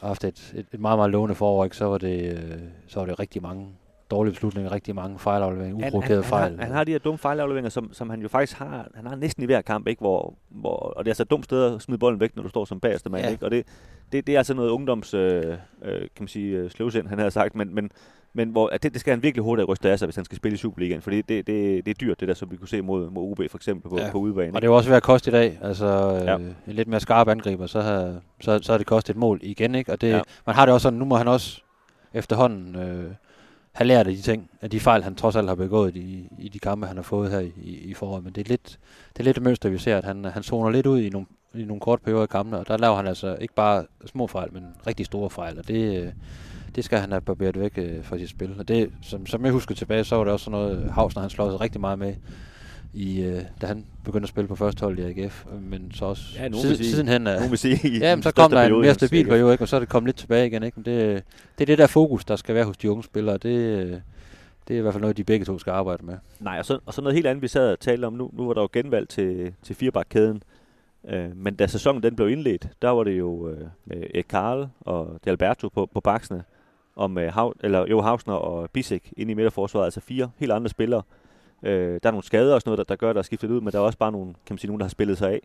have 0.00 0.08
haft 0.08 0.24
et, 0.24 0.52
et, 0.56 0.66
et 0.72 0.80
meget, 0.80 0.98
meget 0.98 1.10
lovende 1.10 1.34
forår, 1.34 1.64
ikke, 1.64 1.76
så, 1.76 1.84
var 1.84 1.98
det, 1.98 2.36
øh, 2.38 2.58
så 2.86 2.98
var 3.00 3.06
det 3.06 3.18
rigtig 3.18 3.42
mange 3.42 3.68
dårlige 4.14 4.32
beslutninger, 4.32 4.72
rigtig 4.72 4.94
mange 4.94 5.18
fejlafleveringer, 5.18 5.84
han, 5.84 5.88
uprovokerede 5.88 6.22
fejl. 6.22 6.50
Han, 6.50 6.58
har, 6.58 6.66
han 6.66 6.74
har 6.74 6.84
de 6.84 6.92
her 6.92 6.98
dumme 6.98 7.18
fejlafleveringer, 7.18 7.70
som, 7.70 7.92
som 7.92 8.10
han 8.10 8.20
jo 8.22 8.28
faktisk 8.28 8.58
har, 8.58 8.88
han 8.94 9.06
har 9.06 9.16
næsten 9.16 9.42
i 9.42 9.46
hver 9.46 9.60
kamp, 9.60 9.88
ikke? 9.88 10.00
Hvor, 10.00 10.34
hvor, 10.50 10.76
og 10.76 11.04
det 11.04 11.08
er 11.08 11.12
altså 11.12 11.22
et 11.22 11.30
dumt 11.30 11.44
sted 11.44 11.74
at 11.74 11.82
smide 11.82 11.98
bolden 11.98 12.20
væk, 12.20 12.36
når 12.36 12.42
du 12.42 12.48
står 12.48 12.64
som 12.64 12.80
bagerste 12.80 13.10
mand, 13.10 13.24
Ja. 13.24 13.30
ikke? 13.30 13.44
Og 13.44 13.50
det, 13.50 13.66
det, 14.12 14.26
det 14.26 14.34
er 14.34 14.38
altså 14.38 14.54
noget 14.54 14.70
ungdoms, 14.70 15.14
øh, 15.14 15.44
øh, 15.84 16.00
kan 16.00 16.08
man 16.20 16.28
sige, 16.28 16.56
øh, 16.56 16.70
sløvsind, 16.70 17.06
han 17.08 17.18
har 17.18 17.30
sagt, 17.30 17.54
men, 17.54 17.74
men, 17.74 17.90
men 18.36 18.48
hvor, 18.48 18.68
at 18.68 18.82
det, 18.82 18.92
det 18.92 19.00
skal 19.00 19.10
han 19.10 19.22
virkelig 19.22 19.44
hurtigt 19.44 19.68
ryste 19.68 19.90
af 19.90 19.98
sig, 19.98 20.06
hvis 20.06 20.16
han 20.16 20.24
skal 20.24 20.36
spille 20.36 20.54
i 20.54 20.58
Superligaen, 20.58 21.02
fordi 21.02 21.16
det, 21.16 21.46
det, 21.46 21.84
det 21.86 21.90
er 21.90 21.94
dyrt, 21.94 22.20
det 22.20 22.28
der, 22.28 22.34
som 22.34 22.50
vi 22.50 22.56
kunne 22.56 22.68
se 22.68 22.82
mod, 22.82 23.10
mod 23.10 23.30
OB 23.30 23.50
for 23.50 23.58
eksempel 23.58 23.90
på, 23.90 23.98
Ja. 23.98 24.04
ja. 24.04 24.10
på 24.12 24.18
udebane. 24.18 24.54
Og 24.56 24.62
det 24.62 24.70
var 24.70 24.76
også 24.76 24.88
ved 24.88 24.96
at 24.96 25.02
koste 25.02 25.30
i 25.30 25.32
dag. 25.32 25.58
Altså 25.62 25.86
øh, 26.20 26.26
Ja. 26.26 26.34
en 26.36 26.54
lidt 26.66 26.88
mere 26.88 27.00
skarp 27.00 27.28
angriber, 27.28 27.66
så 27.66 27.80
har, 27.80 28.14
så, 28.40 28.58
så 28.62 28.72
har 28.72 28.78
det 28.78 28.86
kostet 28.86 29.14
et 29.14 29.20
mål 29.20 29.38
igen. 29.42 29.74
Ikke? 29.74 29.92
Og 29.92 30.00
det, 30.00 30.08
ja. 30.10 30.20
man 30.46 30.54
har 30.54 30.66
det 30.66 30.72
også 30.74 30.82
sådan, 30.82 30.98
nu 30.98 31.04
må 31.04 31.16
han 31.16 31.28
også 31.28 31.60
efterhånden 32.14 32.76
øh, 32.76 33.10
have 33.74 33.88
lært 33.88 34.06
af 34.06 34.14
de 34.14 34.22
ting, 34.22 34.50
af 34.60 34.70
de 34.70 34.80
fejl, 34.80 35.02
han 35.02 35.14
trods 35.14 35.36
alt 35.36 35.48
har 35.48 35.54
begået 35.54 35.96
i, 35.96 36.28
i 36.38 36.48
de 36.48 36.58
kampe, 36.58 36.86
han 36.86 36.96
har 36.96 37.02
fået 37.02 37.30
her 37.30 37.40
i, 37.40 37.52
i, 37.62 37.94
foråret. 37.94 38.24
Men 38.24 38.32
det 38.32 38.40
er 38.40 38.48
lidt 38.48 38.78
det 39.12 39.20
er 39.20 39.24
lidt 39.24 39.36
et 39.36 39.42
mønster, 39.42 39.68
vi 39.68 39.78
ser, 39.78 39.98
at 39.98 40.04
han, 40.04 40.24
han 40.24 40.42
zoner 40.42 40.70
lidt 40.70 40.86
ud 40.86 41.00
i 41.00 41.08
nogle, 41.08 41.26
i 41.54 41.64
nogle 41.64 41.80
korte 41.80 42.02
perioder 42.02 42.22
af 42.22 42.28
kampene, 42.28 42.58
og 42.58 42.68
der 42.68 42.76
laver 42.76 42.96
han 42.96 43.06
altså 43.06 43.36
ikke 43.40 43.54
bare 43.54 43.86
små 44.06 44.26
fejl, 44.26 44.52
men 44.52 44.64
rigtig 44.86 45.06
store 45.06 45.30
fejl, 45.30 45.58
og 45.58 45.68
det, 45.68 46.02
øh, 46.02 46.12
det 46.74 46.84
skal 46.84 46.98
han 46.98 47.10
have 47.10 47.20
barberet 47.20 47.60
væk 47.60 47.72
øh, 47.76 48.04
fra 48.04 48.18
sit 48.18 48.30
spil. 48.30 48.54
Og 48.58 48.68
det, 48.68 48.92
som, 49.02 49.26
som 49.26 49.44
jeg 49.44 49.52
husker 49.52 49.74
tilbage, 49.74 50.04
så 50.04 50.16
var 50.16 50.24
det 50.24 50.32
også 50.32 50.44
sådan 50.44 50.60
noget, 50.60 50.90
Havsner 50.92 51.20
han 51.20 51.30
slår 51.30 51.50
sig 51.50 51.60
rigtig 51.60 51.80
meget 51.80 51.98
med, 51.98 52.14
i, 52.94 53.22
øh, 53.22 53.42
da 53.60 53.66
han 53.66 53.84
begyndte 54.04 54.24
at 54.24 54.28
spille 54.28 54.48
på 54.48 54.56
første 54.56 54.80
hold 54.80 54.98
i 54.98 55.02
AGF, 55.02 55.46
men 55.70 55.92
så 55.94 56.04
også 56.04 56.22
Ja, 56.36 56.48
nogen 56.48 56.60
sid, 56.60 56.68
vil 56.68 56.76
sige- 56.78 56.90
sidenhen 56.90 57.22
Nogen 57.22 57.50
vil 57.50 57.58
sige, 57.58 57.98
Ja, 58.04 58.16
men 58.16 58.22
så 58.22 58.32
kom 58.32 58.50
der 58.50 58.62
en 58.62 58.80
mere 58.80 58.94
stabil 58.94 59.26
periode, 59.28 59.52
ikke? 59.52 59.64
og 59.64 59.68
så 59.68 59.76
er 59.76 59.80
det 59.80 59.88
kommet 59.88 60.08
lidt 60.08 60.16
tilbage 60.16 60.46
igen. 60.46 60.62
Ikke? 60.62 60.80
Men 60.80 60.84
det, 60.84 61.22
det 61.58 61.64
er 61.64 61.66
det 61.66 61.78
der 61.78 61.86
fokus, 61.86 62.24
der 62.24 62.36
skal 62.36 62.54
være 62.54 62.64
hos 62.64 62.76
de 62.76 62.90
unge 62.90 63.02
spillere. 63.04 63.36
Det, 63.38 63.48
øh, 63.48 63.96
det 64.68 64.74
er 64.74 64.78
i 64.78 64.80
hvert 64.82 64.94
fald 64.94 65.00
noget, 65.00 65.16
de 65.16 65.24
begge 65.24 65.44
to 65.46 65.58
skal 65.58 65.70
arbejde 65.70 66.06
med. 66.06 66.14
Nej, 66.40 66.58
og 66.58 66.64
så, 66.64 66.78
og 66.86 66.94
så 66.94 67.00
noget 67.02 67.14
helt 67.14 67.26
andet, 67.26 67.42
vi 67.42 67.48
sad 67.48 67.72
og 67.72 67.80
talte 67.80 68.04
om 68.06 68.12
nu. 68.12 68.30
Nu 68.32 68.46
var 68.46 68.54
der 68.54 68.60
jo 68.60 68.68
genvalg 68.72 69.08
til, 69.08 69.54
til 69.62 69.76
firebakkæden. 69.76 70.42
Øh, 71.08 71.36
men 71.36 71.54
da 71.54 71.66
sæsonen 71.66 72.02
den 72.02 72.16
blev 72.16 72.28
indledt, 72.28 72.68
der 72.82 72.88
var 72.90 73.04
det 73.04 73.18
jo 73.18 73.48
øh, 73.48 73.58
med 73.84 74.22
Karl 74.28 74.68
og 74.80 75.18
De 75.24 75.30
Alberto 75.30 75.68
på, 75.68 75.88
på 75.94 76.00
baksene. 76.00 76.44
Og 76.96 77.10
med 77.10 77.30
Hav, 77.30 77.54
eller, 77.60 77.86
jo, 77.86 78.00
Havsner 78.00 78.34
og 78.34 78.70
Bisek 78.70 79.12
inde 79.16 79.32
i 79.32 79.34
midterforsvaret. 79.34 79.84
Altså 79.84 80.00
fire 80.00 80.30
helt 80.36 80.52
andre 80.52 80.68
spillere. 80.68 81.02
Øh, 81.64 82.00
der 82.02 82.08
er 82.08 82.10
nogle 82.10 82.24
skader 82.24 82.54
og 82.54 82.60
sådan 82.60 82.68
noget, 82.70 82.78
der, 82.78 82.84
der 82.94 82.96
gør, 82.96 83.12
der 83.12 83.18
er 83.18 83.22
skiftet 83.22 83.50
ud. 83.50 83.60
Men 83.60 83.72
der 83.72 83.78
er 83.78 83.82
også 83.82 83.98
bare 83.98 84.12
nogle, 84.12 84.26
kan 84.26 84.54
man 84.54 84.58
sige, 84.58 84.68
nogen, 84.68 84.80
der 84.80 84.84
har 84.84 84.90
spillet 84.90 85.18
sig 85.18 85.30
af. 85.30 85.40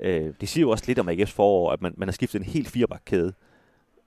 Øh, 0.00 0.32
det 0.40 0.48
siger 0.48 0.62
jo 0.62 0.70
også 0.70 0.84
lidt 0.86 0.98
om 0.98 1.08
AGF's 1.08 1.32
forår, 1.34 1.72
at 1.72 1.82
man, 1.82 1.94
man 1.96 2.08
har 2.08 2.12
skiftet 2.12 2.38
en 2.38 2.44
helt 2.44 2.68
firebakkæde. 2.68 3.32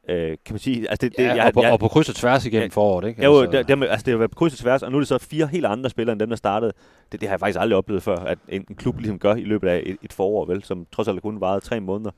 Øh, 0.10 0.28
kan 0.46 0.54
man 0.54 0.60
sige, 0.60 0.90
altså 0.90 1.08
det, 1.08 1.18
det, 1.18 1.24
Ja, 1.24 1.34
jeg, 1.36 1.46
og, 1.46 1.54
på, 1.54 1.62
jeg, 1.62 1.72
og 1.72 1.80
på 1.80 1.88
kryds 1.88 2.10
og 2.10 2.16
tværs 2.16 2.46
igennem 2.46 2.64
Ja. 2.64 2.68
foråret. 2.74 3.08
Ikke? 3.08 3.22
Ja, 3.22 3.28
jo, 3.28 3.42
altså, 3.42 3.64
der, 3.64 3.76
der, 3.76 3.88
altså 3.88 4.06
det 4.06 4.12
har 4.12 4.18
været 4.18 4.32
på 4.32 4.36
kryds 4.36 4.54
og 4.54 4.60
tværs, 4.60 4.84
og 4.84 4.92
nu 4.92 4.98
er 4.98 5.02
det 5.02 5.08
så 5.08 5.18
fire 5.18 5.48
helt 5.48 5.66
andre 5.66 5.90
spillere 5.90 6.12
end 6.12 6.20
dem, 6.20 6.30
der 6.30 6.36
startede. 6.36 6.72
Det, 7.12 7.22
det 7.22 7.30
har 7.30 7.34
jeg 7.34 7.40
faktisk 7.40 7.60
aldrig 7.60 7.78
oplevet 7.78 8.04
før, 8.04 8.16
at 8.16 8.38
en, 8.50 8.66
en 8.70 8.76
klub 8.76 8.98
ligesom 9.00 9.20
gør 9.20 9.36
i 9.36 9.44
løbet 9.44 9.68
af 9.68 9.84
et, 9.86 9.98
et 10.02 10.14
forår, 10.14 10.46
vel, 10.46 10.64
som 10.64 10.86
trods 10.92 11.08
alt 11.08 11.22
kun 11.22 11.42
varede 11.42 11.60
tre 11.62 11.80
måneder. 11.80 12.12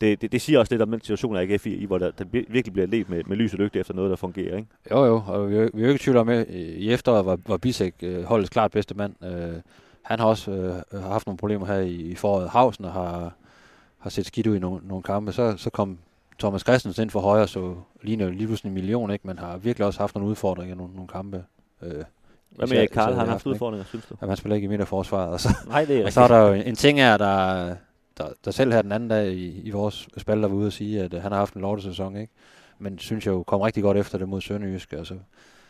Det, 0.00 0.22
det, 0.22 0.32
det 0.32 0.40
siger 0.40 0.58
også 0.58 0.72
lidt 0.72 0.82
om 0.82 0.90
den 0.90 1.00
situation, 1.00 1.34
der 1.34 1.40
AGF 1.40 1.66
i, 1.66 1.74
i 1.74 1.84
hvor 1.84 1.98
der, 1.98 2.10
der 2.10 2.24
vir- 2.24 2.52
virkelig 2.52 2.72
bliver 2.72 2.86
let 2.86 3.08
med, 3.08 3.22
med 3.26 3.36
lys 3.36 3.52
og 3.52 3.58
lygte 3.58 3.78
efter 3.80 3.94
noget, 3.94 4.10
der 4.10 4.16
fungerer. 4.16 4.56
Ikke? 4.56 4.68
Jo, 4.90 5.04
jo, 5.04 5.22
og 5.26 5.50
vi, 5.50 5.54
vi 5.54 5.60
er 5.62 5.68
jo 5.74 5.86
ikke 5.86 5.94
i 5.94 5.98
tvivl 5.98 6.16
om, 6.16 6.28
at 6.28 6.46
øh, 6.48 6.54
i 6.56 6.92
efteråret 6.92 7.26
var, 7.26 7.38
var 7.46 7.56
Bisek 7.56 7.94
øh, 8.02 8.24
holdets 8.24 8.50
klart 8.50 8.70
bedste 8.70 8.94
mand. 8.94 9.24
Øh, 9.24 9.54
han 10.02 10.18
har 10.20 10.26
også 10.26 10.50
øh, 10.92 11.02
haft 11.02 11.26
nogle 11.26 11.38
problemer 11.38 11.66
her 11.66 11.78
i, 11.78 11.94
i 11.94 12.14
foråret. 12.14 12.48
Havsen 12.50 12.84
har, 12.84 13.32
har 13.98 14.10
set 14.10 14.26
skidt 14.26 14.46
ud 14.46 14.56
i 14.56 14.58
nogle, 14.58 14.80
nogle 14.88 15.02
kampe. 15.02 15.32
Så, 15.32 15.54
så 15.56 15.70
kom 15.70 15.98
Thomas 16.38 16.62
Christensen 16.62 17.02
ind 17.02 17.10
for 17.10 17.20
højre, 17.20 17.48
så 17.48 17.74
ligner 18.02 18.30
lige 18.30 18.46
pludselig 18.46 18.70
en 18.70 18.74
million, 18.74 19.10
ikke? 19.10 19.26
men 19.26 19.38
har 19.38 19.56
virkelig 19.56 19.86
også 19.86 20.00
haft 20.00 20.14
nogle 20.14 20.30
udfordringer 20.30 20.74
i 20.74 20.78
nogle, 20.78 20.92
nogle 20.94 21.08
kampe. 21.08 21.44
Øh, 21.82 21.92
Hvad 22.50 22.66
med 22.66 22.88
Karl? 22.88 23.12
Har 23.12 23.20
han 23.20 23.28
haft 23.28 23.46
udfordringer, 23.46 23.84
synes 23.84 24.04
du? 24.06 24.14
Jamen, 24.20 24.30
han 24.30 24.36
spiller 24.36 24.56
ikke 24.56 24.66
i 24.66 24.68
midterforsvaret. 24.68 25.28
Og 25.32 25.40
så, 25.40 25.48
Nej, 25.68 25.84
det 25.84 26.00
er 26.00 26.04
og 26.06 26.12
så 26.12 26.20
er 26.20 26.28
der 26.28 26.38
jo 26.38 26.52
en, 26.52 26.62
en 26.62 26.74
ting 26.74 26.98
her, 26.98 27.16
der, 27.16 27.74
der, 28.18 28.28
der 28.44 28.50
selv 28.50 28.72
her 28.72 28.82
den 28.82 28.92
anden 28.92 29.08
dag 29.08 29.32
i, 29.32 29.60
i 29.64 29.70
vores 29.70 30.08
spil, 30.16 30.42
der 30.42 30.48
var 30.48 30.54
ude 30.56 30.66
og 30.66 30.72
sige, 30.72 31.02
at 31.02 31.14
øh, 31.14 31.22
han 31.22 31.32
har 31.32 31.38
haft 31.38 31.54
en 31.54 31.60
lortesæson, 31.60 32.16
ikke? 32.16 32.32
Men 32.78 32.98
synes 32.98 33.26
jeg 33.26 33.32
jo 33.32 33.42
kom 33.42 33.60
rigtig 33.60 33.82
godt 33.82 33.96
efter 33.96 34.18
det 34.18 34.28
mod 34.28 34.40
Sønderjysk. 34.40 34.92
Altså, 34.92 35.14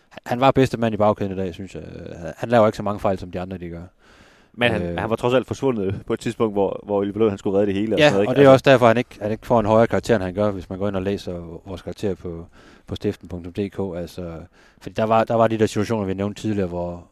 han- 0.08 0.22
han 0.26 0.40
var 0.40 0.50
bedste 0.50 0.76
mand 0.76 0.94
i 0.94 0.96
bagkæden 0.96 1.32
i 1.32 1.36
dag, 1.36 1.54
synes 1.54 1.74
jeg. 1.74 1.82
Han- 2.18 2.32
Han 2.36 2.48
laver 2.48 2.66
ikke 2.66 2.76
så 2.76 2.82
mange 2.82 3.00
fejl, 3.00 3.18
som 3.18 3.30
de 3.30 3.40
andre 3.40 3.58
de 3.58 3.68
gør. 3.68 3.82
Men 4.52 4.72
han, 4.72 4.82
Øh. 4.82 4.96
han 4.98 5.10
var 5.10 5.16
trods 5.16 5.34
alt 5.34 5.46
forsvundet 5.46 6.00
på 6.06 6.12
et 6.12 6.20
tidspunkt, 6.20 6.54
hvor, 6.54 6.80
hvor 6.84 6.98
Oliver 6.98 7.18
Lund, 7.18 7.28
han 7.30 7.38
skulle 7.38 7.56
redde 7.58 7.66
det 7.66 7.74
hele. 7.74 7.94
og 7.94 7.98
sådan 7.98 8.06
Ja, 8.06 8.10
noget, 8.12 8.22
ikke? 8.22 8.30
og 8.32 8.36
det 8.36 8.44
er 8.44 8.48
også 8.48 8.62
derfor, 8.70 8.86
han 8.86 8.96
ikke, 8.98 9.18
han 9.20 9.30
ikke 9.30 9.46
får 9.46 9.60
en 9.60 9.66
højere 9.66 9.86
karakter, 9.86 10.14
end 10.14 10.24
han 10.24 10.34
gør, 10.34 10.50
hvis 10.50 10.70
man 10.70 10.78
går 10.78 10.88
ind 10.88 10.96
og 10.96 11.02
læser 11.02 11.60
vores 11.66 11.82
karakter 11.82 12.14
på, 12.14 12.46
på 12.86 12.94
stiften.dk. 12.94 13.96
Altså, 13.96 14.32
fordi 14.80 14.94
der 14.94 15.04
var, 15.04 15.24
der 15.24 15.34
var 15.34 15.46
de 15.48 15.58
der 15.58 15.66
situationer, 15.66 16.04
vi 16.06 16.14
nævnte 16.14 16.42
tidligere, 16.42 16.68
hvor, 16.68 17.06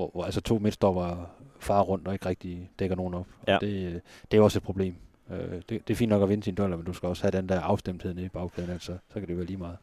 hvor, 0.00 0.10
hvor 0.12 0.24
altså 0.24 0.40
to 0.40 0.58
midtstopper 0.58 1.30
farer 1.58 1.82
rundt 1.82 2.08
og 2.08 2.12
ikke 2.12 2.28
rigtig 2.28 2.70
dækker 2.78 2.96
nogen 2.96 3.14
op. 3.14 3.26
Ja. 3.48 3.54
Og 3.54 3.60
det, 3.60 4.00
det 4.30 4.38
er 4.38 4.42
også 4.42 4.58
et 4.58 4.62
problem. 4.62 4.94
Øh, 5.30 5.36
det, 5.38 5.68
det 5.68 5.90
er 5.90 5.94
fint 5.94 6.08
nok 6.08 6.22
at 6.22 6.28
vinde 6.28 6.42
sin 6.42 6.54
dueller, 6.54 6.76
men 6.76 6.86
du 6.86 6.92
skal 6.92 7.08
også 7.08 7.22
have 7.22 7.30
den 7.30 7.48
der 7.48 7.60
afstemthed 7.60 8.14
nede 8.14 8.26
i 8.26 8.28
bagkæden, 8.28 8.70
altså, 8.70 8.92
så 9.08 9.14
kan 9.20 9.28
det 9.28 9.36
være 9.36 9.46
lige 9.46 9.56
meget. 9.56 9.76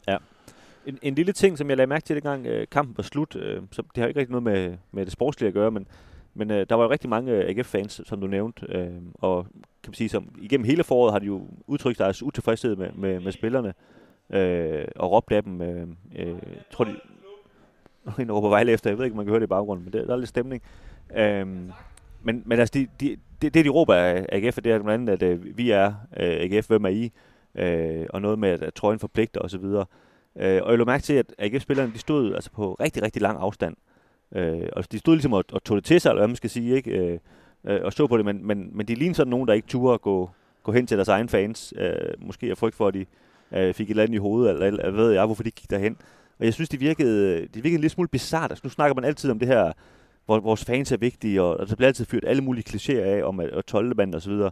En, 0.86 1.00
en 1.02 1.16
lille 1.16 1.34
ting, 1.34 1.58
som 1.58 1.70
jeg 1.70 1.78
lagde 1.78 1.90
mærke 1.90 2.06
til, 2.06 2.16
dengang 2.16 2.46
øh, 2.46 2.68
kampen 2.72 2.98
var 2.98 3.04
slut, 3.04 3.36
øh, 3.36 3.62
så 3.72 3.82
det 3.96 4.02
har 4.02 4.08
ikke 4.08 4.20
rigtig 4.20 4.32
noget 4.32 4.44
med, 4.44 4.78
med 4.92 5.06
det 5.06 5.14
sportslige 5.14 5.48
at 5.48 5.54
gøre, 5.54 5.72
men, 5.72 5.88
men 6.34 6.52
øh, 6.52 6.66
der 6.70 6.76
var 6.76 6.84
jo 6.84 6.90
rigtig 6.90 7.10
mange 7.10 7.32
øh, 7.32 7.50
AGF-fans, 7.50 8.02
som 8.06 8.22
du 8.22 8.28
nævnte, 8.28 8.66
øh, 8.70 9.02
og 9.14 9.48
kan 9.84 9.90
man 9.90 9.94
sige, 9.94 10.10
som 10.10 10.36
igennem 10.42 10.66
hele 10.66 10.84
foråret 10.84 11.12
har 11.12 11.20
de 11.20 11.26
jo 11.26 11.48
udtrykt 11.68 12.00
deres 12.00 12.24
utilfredshed 12.24 12.76
med, 12.76 12.90
med, 12.96 13.20
med 13.20 13.32
spillerne, 13.32 13.74
øh, 14.30 14.86
og 14.96 15.12
råbt 15.12 15.32
af 15.32 15.44
dem. 15.44 15.62
Øh, 15.62 15.88
øh, 16.16 16.36
tror 16.72 16.86
de, 16.86 16.96
en 18.20 18.28
på 18.28 18.50
Vejle 18.50 18.72
efter, 18.72 18.90
jeg 18.90 18.98
ved 18.98 19.06
ikke, 19.06 19.14
om 19.14 19.18
man 19.18 19.26
kan 19.26 19.32
høre 19.32 19.40
det 19.40 19.46
i 19.46 19.48
baggrunden, 19.48 19.86
men 19.86 19.94
det, 19.94 20.08
der 20.08 20.14
er 20.14 20.18
lidt 20.18 20.30
stemning. 20.30 20.62
Øhm, 21.18 21.72
men, 22.24 22.44
men 22.46 22.60
altså, 22.60 22.74
de, 22.74 22.88
de, 23.00 23.18
det, 23.42 23.54
det 23.54 23.66
de 23.66 23.70
råber 23.70 23.94
af 23.96 24.26
AGF, 24.30 24.56
det 24.56 24.72
er 24.72 24.80
blandt 24.80 25.10
andet, 25.10 25.24
at 25.24 25.24
øh, 25.24 25.58
vi 25.58 25.72
er 25.72 25.88
øh, 26.18 26.38
AGF, 26.40 26.68
hvem 26.68 26.86
er 26.86 26.90
I? 26.90 27.12
Øh, 27.56 28.06
og 28.10 28.22
noget 28.22 28.40
med, 28.40 28.50
at, 28.50 28.64
at 28.64 28.74
trøjen 28.74 29.00
forpligter 29.00 29.42
osv. 29.42 29.64
Øh, 29.64 30.62
og 30.64 30.70
jeg 30.70 30.78
lå 30.78 30.86
mærke 30.86 31.04
til, 31.04 31.14
at 31.14 31.34
AGF-spillerne, 31.38 31.94
de 31.94 32.00
stod 32.00 32.34
altså 32.34 32.52
på 32.52 32.74
rigtig, 32.74 33.04
rigtig 33.04 33.22
lang 33.22 33.40
afstand. 33.40 33.76
Øh, 34.36 34.70
og 34.72 34.92
de 34.92 35.00
stod 35.00 35.16
ligesom 35.16 35.34
og, 35.34 35.44
og 35.52 35.64
tog 35.64 35.76
det 35.78 35.86
til 35.86 36.02
sig, 36.02 36.10
eller 36.10 36.20
hvad 36.20 36.28
man 36.28 36.36
skal 36.36 36.50
sige, 36.50 36.76
ikke? 36.76 36.92
Øh, 36.92 37.20
øh, 37.66 37.80
og 37.84 37.94
så 37.94 38.08
på 38.08 38.18
det, 38.18 38.26
men, 38.26 38.48
men, 38.48 38.70
men 38.74 38.88
de 38.88 38.96
lignede 38.96 39.16
sådan 39.16 39.32
nogen, 39.32 39.48
der 39.48 39.54
ikke 39.54 39.68
turde 39.68 39.94
at 39.94 40.02
gå, 40.02 40.30
gå 40.64 40.72
hen 40.72 40.88
til 40.88 40.98
deres 40.98 41.08
egen 41.08 41.30
fans. 41.30 41.74
Øh, 41.78 41.94
måske 42.20 42.50
af 42.50 42.58
frygt 42.58 42.76
for, 42.76 42.88
at 42.88 42.94
de 42.94 43.06
øh, 43.52 43.74
fik 43.74 43.88
et 43.88 43.90
eller 43.90 44.04
andet 44.04 44.16
i 44.16 44.18
hovedet, 44.18 44.54
eller, 44.54 44.66
eller 44.66 44.92
ved 44.92 45.12
jeg, 45.12 45.26
hvorfor 45.26 45.44
de 45.44 45.52
gik 45.52 45.70
derhen. 45.70 45.98
Og 46.40 46.46
jeg 46.46 46.54
synes, 46.54 46.70
det 46.70 46.80
virkede, 46.80 47.42
det 47.42 47.56
virkede 47.56 47.76
en 47.76 47.82
lille 47.82 47.90
smule 47.90 48.10
bizart. 48.10 48.52
Altså, 48.52 48.62
nu 48.64 48.70
snakker 48.70 48.96
man 48.96 49.04
altid 49.04 49.32
om 49.32 49.40
det 49.40 49.48
her, 49.48 49.72
hvor 50.26 50.40
vores 50.40 50.66
fans 50.66 50.92
er 50.92 50.98
vigtige, 50.98 51.42
og, 51.42 51.58
og 51.58 51.70
der 51.70 51.76
bliver 51.76 51.88
altid 51.88 52.06
fyrt 52.06 52.24
alle 52.28 52.42
mulige 52.42 52.64
klichéer 52.70 53.02
af 53.02 53.24
om 53.24 53.40
at, 53.40 53.50
at 53.50 53.66
toldemand 53.66 54.16
og 54.16 54.22
så 54.22 54.30
videre. 54.30 54.52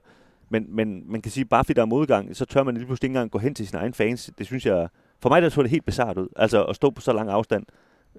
Men, 0.50 0.66
men 0.70 1.04
man 1.12 1.22
kan 1.22 1.32
sige, 1.32 1.46
bare 1.46 1.64
fordi 1.64 1.76
der 1.76 1.82
er 1.82 1.86
modgang, 1.86 2.36
så 2.36 2.46
tør 2.46 2.64
man 2.64 2.76
lige 2.76 2.86
pludselig 2.86 3.08
ikke 3.08 3.14
engang 3.14 3.32
gå 3.32 3.40
hen 3.40 3.56
til 3.56 3.68
sine 3.68 3.80
egne 3.80 3.94
fans. 3.94 4.32
Det 4.38 4.46
synes 4.46 4.66
jeg, 4.66 4.88
for 5.22 5.30
mig 5.30 5.42
der 5.42 5.50
så 5.50 5.62
det 5.62 5.70
helt 5.70 5.86
bizart 5.86 6.18
ud. 6.18 6.28
Altså 6.36 6.64
at 6.64 6.76
stå 6.76 6.90
på 6.90 7.02
så 7.02 7.14
lang 7.14 7.30
afstand, 7.30 7.66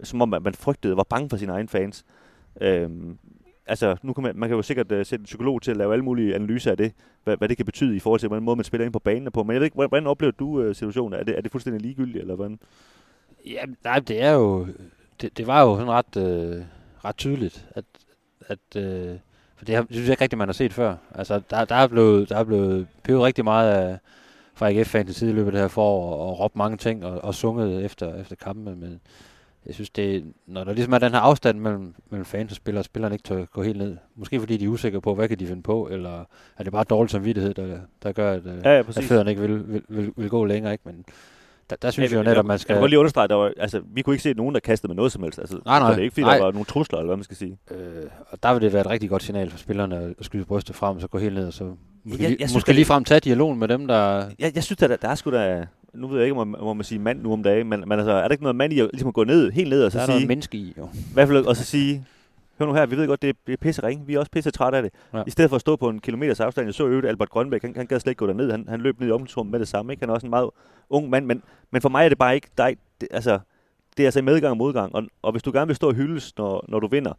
som 0.02 0.22
om 0.22 0.28
man, 0.28 0.42
man 0.42 0.54
frygtede, 0.54 0.96
var 0.96 1.06
bange 1.10 1.30
for 1.30 1.36
sine 1.36 1.52
egne 1.52 1.68
fans. 1.68 2.04
Øhm, 2.60 3.18
altså, 3.66 3.96
nu 4.02 4.12
kan 4.12 4.22
man, 4.22 4.36
man 4.36 4.48
kan 4.48 4.56
jo 4.56 4.62
sikkert 4.62 4.92
uh, 4.92 4.98
sætte 4.98 5.22
en 5.22 5.24
psykolog 5.24 5.62
til 5.62 5.70
at 5.70 5.76
lave 5.76 5.92
alle 5.92 6.04
mulige 6.04 6.34
analyser 6.34 6.70
af 6.70 6.76
det, 6.76 6.92
hvad, 7.24 7.36
hvad 7.36 7.48
det 7.48 7.56
kan 7.56 7.66
betyde 7.66 7.96
i 7.96 7.98
forhold 7.98 8.20
til, 8.20 8.28
hvordan 8.28 8.44
måde 8.44 8.56
man 8.56 8.64
spiller 8.64 8.84
ind 8.84 8.92
på 8.92 8.98
banen 8.98 9.32
på. 9.32 9.42
Men 9.42 9.52
jeg 9.52 9.60
ved 9.60 9.66
ikke, 9.66 9.74
hvordan, 9.74 9.88
hvordan 9.88 10.06
oplever 10.06 10.32
du 10.32 10.68
uh, 10.68 10.74
situationen? 10.74 11.20
Er 11.20 11.24
det, 11.24 11.36
er 11.36 11.40
det 11.40 11.52
fuldstændig 11.52 11.82
ligegyldigt, 11.82 12.18
eller 12.20 12.34
hvordan? 12.34 12.58
Ja, 13.46 13.64
nej, 13.84 13.98
det 13.98 14.22
er 14.22 14.32
jo, 14.32 14.66
det, 15.20 15.38
det 15.38 15.46
var 15.46 15.62
jo 15.62 15.76
sådan 15.76 15.92
ret, 15.92 16.16
øh, 16.16 16.64
ret 17.04 17.16
tydeligt, 17.16 17.66
at, 17.74 17.84
at 18.48 18.82
øh, 18.82 19.18
for 19.56 19.64
det, 19.64 19.74
har, 19.74 19.82
det 19.82 19.92
synes 19.92 20.06
jeg 20.06 20.12
ikke 20.12 20.22
rigtigt, 20.22 20.38
man 20.38 20.48
har 20.48 20.52
set 20.52 20.72
før. 20.72 20.96
Altså, 21.14 21.40
der, 21.50 21.64
der 21.64 21.74
er 21.74 21.86
blevet, 21.86 22.28
der 22.28 22.36
er 22.36 22.44
blevet 22.44 22.86
pevet 23.04 23.22
rigtig 23.22 23.44
meget 23.44 23.72
af, 23.72 23.98
fra 24.54 24.70
AGF-fans 24.70 25.16
til 25.16 25.28
i 25.28 25.32
løbet 25.32 25.46
af 25.46 25.52
det 25.52 25.60
her 25.60 25.68
forår, 25.68 26.14
og, 26.14 26.28
og 26.30 26.40
råbt 26.40 26.56
mange 26.56 26.76
ting, 26.76 27.04
og, 27.04 27.24
og 27.24 27.34
sunget 27.34 27.84
efter, 27.84 28.14
efter 28.14 28.36
kampen, 28.36 28.80
men 28.80 29.00
jeg 29.66 29.74
synes, 29.74 29.90
det, 29.90 30.32
når 30.46 30.64
der 30.64 30.72
ligesom 30.72 30.92
er 30.92 30.98
den 30.98 31.12
her 31.12 31.20
afstand 31.20 31.58
mellem, 31.58 31.94
mellem 32.10 32.24
fans 32.24 32.52
og 32.52 32.56
spillere, 32.56 32.80
og 32.80 32.84
spillerne 32.84 33.14
ikke 33.14 33.22
tør 33.22 33.44
gå 33.44 33.62
helt 33.62 33.78
ned. 33.78 33.96
Måske 34.14 34.40
fordi 34.40 34.56
de 34.56 34.64
er 34.64 34.68
usikre 34.68 35.00
på, 35.00 35.14
hvad 35.14 35.28
kan 35.28 35.38
de 35.38 35.46
finde 35.46 35.62
på, 35.62 35.88
eller 35.88 36.24
er 36.58 36.62
det 36.64 36.72
bare 36.72 36.84
dårlig 36.84 37.10
samvittighed, 37.10 37.54
der, 37.54 37.78
der 38.02 38.12
gør, 38.12 38.32
at, 38.32 38.46
Ja, 38.64 38.70
ja, 38.70 38.78
at 38.78 39.04
fødderne 39.04 39.30
ikke 39.30 39.42
vil, 39.42 39.72
vil, 39.72 39.82
vil, 39.88 40.12
vil, 40.16 40.28
gå 40.28 40.44
længere. 40.44 40.72
Ikke? 40.72 40.82
Men 40.86 41.04
der, 41.70 41.76
der 41.82 41.90
synes 41.90 42.12
Ja, 42.12 42.16
jeg 42.18 42.24
jo 42.24 42.30
netop, 42.30 42.44
man 42.46 42.58
skal... 42.58 42.72
Jeg 42.72 42.76
vil 42.76 42.82
godt 42.82 42.90
lige 42.90 42.98
understrege, 42.98 43.28
der 43.28 43.34
var, 43.34 43.52
altså, 43.56 43.80
vi 43.94 44.02
kunne 44.02 44.14
ikke 44.14 44.22
se 44.22 44.34
nogen, 44.34 44.54
der 44.54 44.60
kastede 44.60 44.88
med 44.90 44.96
noget 44.96 45.12
som 45.12 45.22
helst. 45.22 45.38
Altså, 45.38 45.58
Nej, 45.64 45.78
nej. 45.78 45.90
Det 45.90 45.98
er 45.98 46.02
ikke, 46.02 46.14
fordi 46.14 46.24
Nej. 46.24 46.36
der 46.36 46.44
var 46.44 46.52
nogle 46.52 46.64
trusler, 46.64 46.98
eller 46.98 47.06
hvad 47.08 47.16
man 47.16 47.24
skal 47.24 47.36
sige. 47.36 47.58
Øh, 47.70 47.76
og 48.30 48.42
der 48.42 48.52
vil 48.52 48.62
det 48.62 48.72
være 48.72 48.80
et 48.80 48.90
rigtig 48.90 49.10
godt 49.10 49.22
signal 49.22 49.50
for 49.50 49.58
spillerne 49.58 50.14
at 50.18 50.24
skyde 50.24 50.44
brystet 50.44 50.76
frem, 50.76 50.94
og 50.96 51.00
så 51.02 51.08
gå 51.08 51.18
helt 51.18 51.34
ned, 51.34 51.46
og 51.46 51.52
så 51.52 51.64
måske, 52.04 52.22
Jeg- 52.22 52.30
jeg, 52.30 52.36
synes, 52.38 52.54
måske 52.54 52.66
det- 52.66 52.74
lige 52.74 52.84
frem 52.84 53.04
tage 53.04 53.20
dialogen 53.20 53.58
med 53.58 53.68
dem, 53.68 53.86
der... 53.86 54.24
Jeg, 54.38 54.52
jeg 54.54 54.64
synes, 54.64 54.82
at 54.82 54.90
der, 54.90 54.96
der 54.96 55.08
er 55.08 55.14
sgu 55.14 55.30
da... 55.30 55.66
Nu 55.94 56.06
ved 56.08 56.16
jeg 56.18 56.24
ikke, 56.26 56.40
om 56.40 56.48
man, 56.48 56.60
må 56.60 56.72
man 56.74 56.84
sige 56.84 56.98
mand 56.98 57.22
nu 57.22 57.32
om 57.32 57.42
dagen, 57.42 57.68
men, 57.68 57.80
men 57.86 57.92
altså, 57.98 58.12
er 58.12 58.22
der 58.22 58.28
ikke 58.28 58.42
noget 58.42 58.56
mand 58.56 58.72
i 58.72 58.80
at, 58.80 58.88
ligesom 58.92 59.08
at 59.08 59.14
gå 59.14 59.24
ned, 59.24 59.50
helt 59.52 59.70
ned 59.70 59.84
og 59.84 59.92
så 59.92 59.98
Der 59.98 60.02
er 60.02 60.06
sige... 60.06 60.14
noget 60.14 60.28
menneske 60.28 60.56
i, 60.58 60.74
jo. 60.78 60.84
I 60.94 61.12
hvert 61.14 61.28
fald 61.28 61.46
og 61.46 61.56
så 61.56 61.64
sige, 61.64 62.04
hør 62.58 62.66
nu 62.66 62.74
her, 62.74 62.86
vi 62.86 62.96
ved 62.96 63.06
godt, 63.06 63.22
det 63.22 63.30
er, 63.30 63.34
det 63.46 63.60
pisse 63.60 63.82
ringe. 63.82 64.06
Vi 64.06 64.14
er 64.14 64.18
også 64.18 64.30
pisse 64.30 64.50
trætte 64.50 64.76
af 64.78 64.82
det. 64.82 64.92
Ja. 65.14 65.22
I 65.26 65.30
stedet 65.30 65.48
for 65.48 65.54
at 65.54 65.60
stå 65.60 65.76
på 65.76 65.88
en 65.88 66.00
kilometers 66.00 66.40
afstand, 66.40 66.66
jeg 66.66 66.74
så 66.74 66.86
øvrigt 66.86 67.06
Albert 67.06 67.30
Grønbæk, 67.30 67.62
han, 67.62 67.76
han 67.76 67.86
gad 67.86 68.00
slet 68.00 68.10
ikke 68.10 68.18
gå 68.18 68.26
derned. 68.26 68.50
Han, 68.50 68.68
han 68.68 68.80
løb 68.80 69.00
ned 69.00 69.08
i 69.08 69.10
omklædningsrummet 69.10 69.50
med 69.50 69.60
det 69.60 69.68
samme. 69.68 69.92
Ikke? 69.92 70.02
Han 70.02 70.10
er 70.10 70.14
også 70.14 70.26
en 70.26 70.30
meget 70.30 70.50
ung 70.90 71.10
mand, 71.10 71.26
men, 71.26 71.42
men 71.70 71.82
for 71.82 71.88
mig 71.88 72.04
er 72.04 72.08
det 72.08 72.18
bare 72.18 72.34
ikke, 72.34 72.48
der 72.58 72.64
er 72.64 72.68
ikke 72.68 72.82
det, 73.00 73.08
altså, 73.10 73.38
det 73.96 74.02
er 74.02 74.06
altså 74.06 74.22
medgang 74.22 74.50
og 74.50 74.56
modgang. 74.56 74.94
Og, 74.94 75.02
og 75.22 75.32
hvis 75.32 75.42
du 75.42 75.52
gerne 75.52 75.66
vil 75.66 75.76
stå 75.76 75.88
og 75.88 75.94
hyldes, 75.94 76.36
når, 76.38 76.64
når 76.68 76.80
du 76.80 76.88
vinder, 76.88 77.12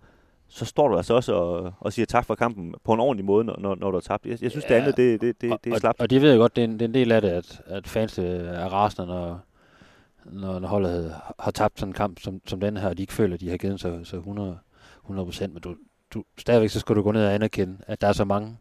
så 0.48 0.66
står 0.66 0.88
du 0.88 0.98
altså 0.98 1.14
også 1.14 1.34
og, 1.34 1.74
og 1.80 1.94
siger 1.94 2.06
tak 2.06 2.26
for 2.26 2.36
kampen 2.36 2.76
på 2.84 2.94
en 2.94 3.00
ordentlig 3.00 3.26
måde, 3.26 3.46
når, 3.46 3.76
når, 3.76 3.92
du 3.92 3.94
har 3.94 4.02
tabt. 4.02 4.26
Jeg, 4.26 4.44
jeg 4.44 4.52
synes, 4.52 4.66
ja. 4.70 4.76
det 4.76 4.82
andet, 4.82 4.98
det, 4.98 5.22
det, 5.22 5.42
det, 5.42 5.58
det 5.64 5.70
er 5.70 5.74
og, 5.74 5.80
slapt. 5.80 6.02
og 6.02 6.10
de 6.10 6.22
ved 6.22 6.34
jo 6.34 6.40
godt, 6.40 6.56
det 6.56 6.62
er 6.62 6.66
en, 6.66 6.74
det 6.74 6.82
er 6.82 6.86
en 6.86 6.94
del 6.94 7.12
af 7.12 7.22
det, 7.22 7.30
at, 7.30 7.62
at 7.66 7.88
fans 7.88 8.20
øh, 8.20 8.26
er 8.26 8.66
rasende, 8.66 9.08
når, 9.08 9.40
når, 10.26 10.60
når 10.60 10.68
holdet 10.68 11.16
har 11.40 11.52
tabt 11.52 11.80
sådan 11.80 11.90
en 11.90 11.94
kamp 11.94 12.20
som, 12.20 12.42
som 12.46 12.60
den 12.60 12.78
her, 12.78 12.90
og 12.90 12.98
de 12.98 13.04
ikke 13.04 13.14
føler, 13.14 13.34
at 13.34 13.42
de 13.42 13.50
har 13.50 13.58
givet 13.58 13.80
sig 13.80 14.00
så 14.04 14.18
100, 14.18 14.58
100 15.08 15.26
procent. 15.26 15.54
Men 15.54 15.62
du, 15.62 15.76
du, 16.14 16.24
stadigvæk 16.38 16.70
så 16.70 16.80
skal 16.80 16.96
du 16.96 17.02
gå 17.02 17.12
ned 17.12 17.26
og 17.26 17.34
anerkende, 17.34 17.78
at 17.88 18.02
der 18.02 18.08
er 18.08 18.14
så 18.14 18.26
mange, 18.26 18.58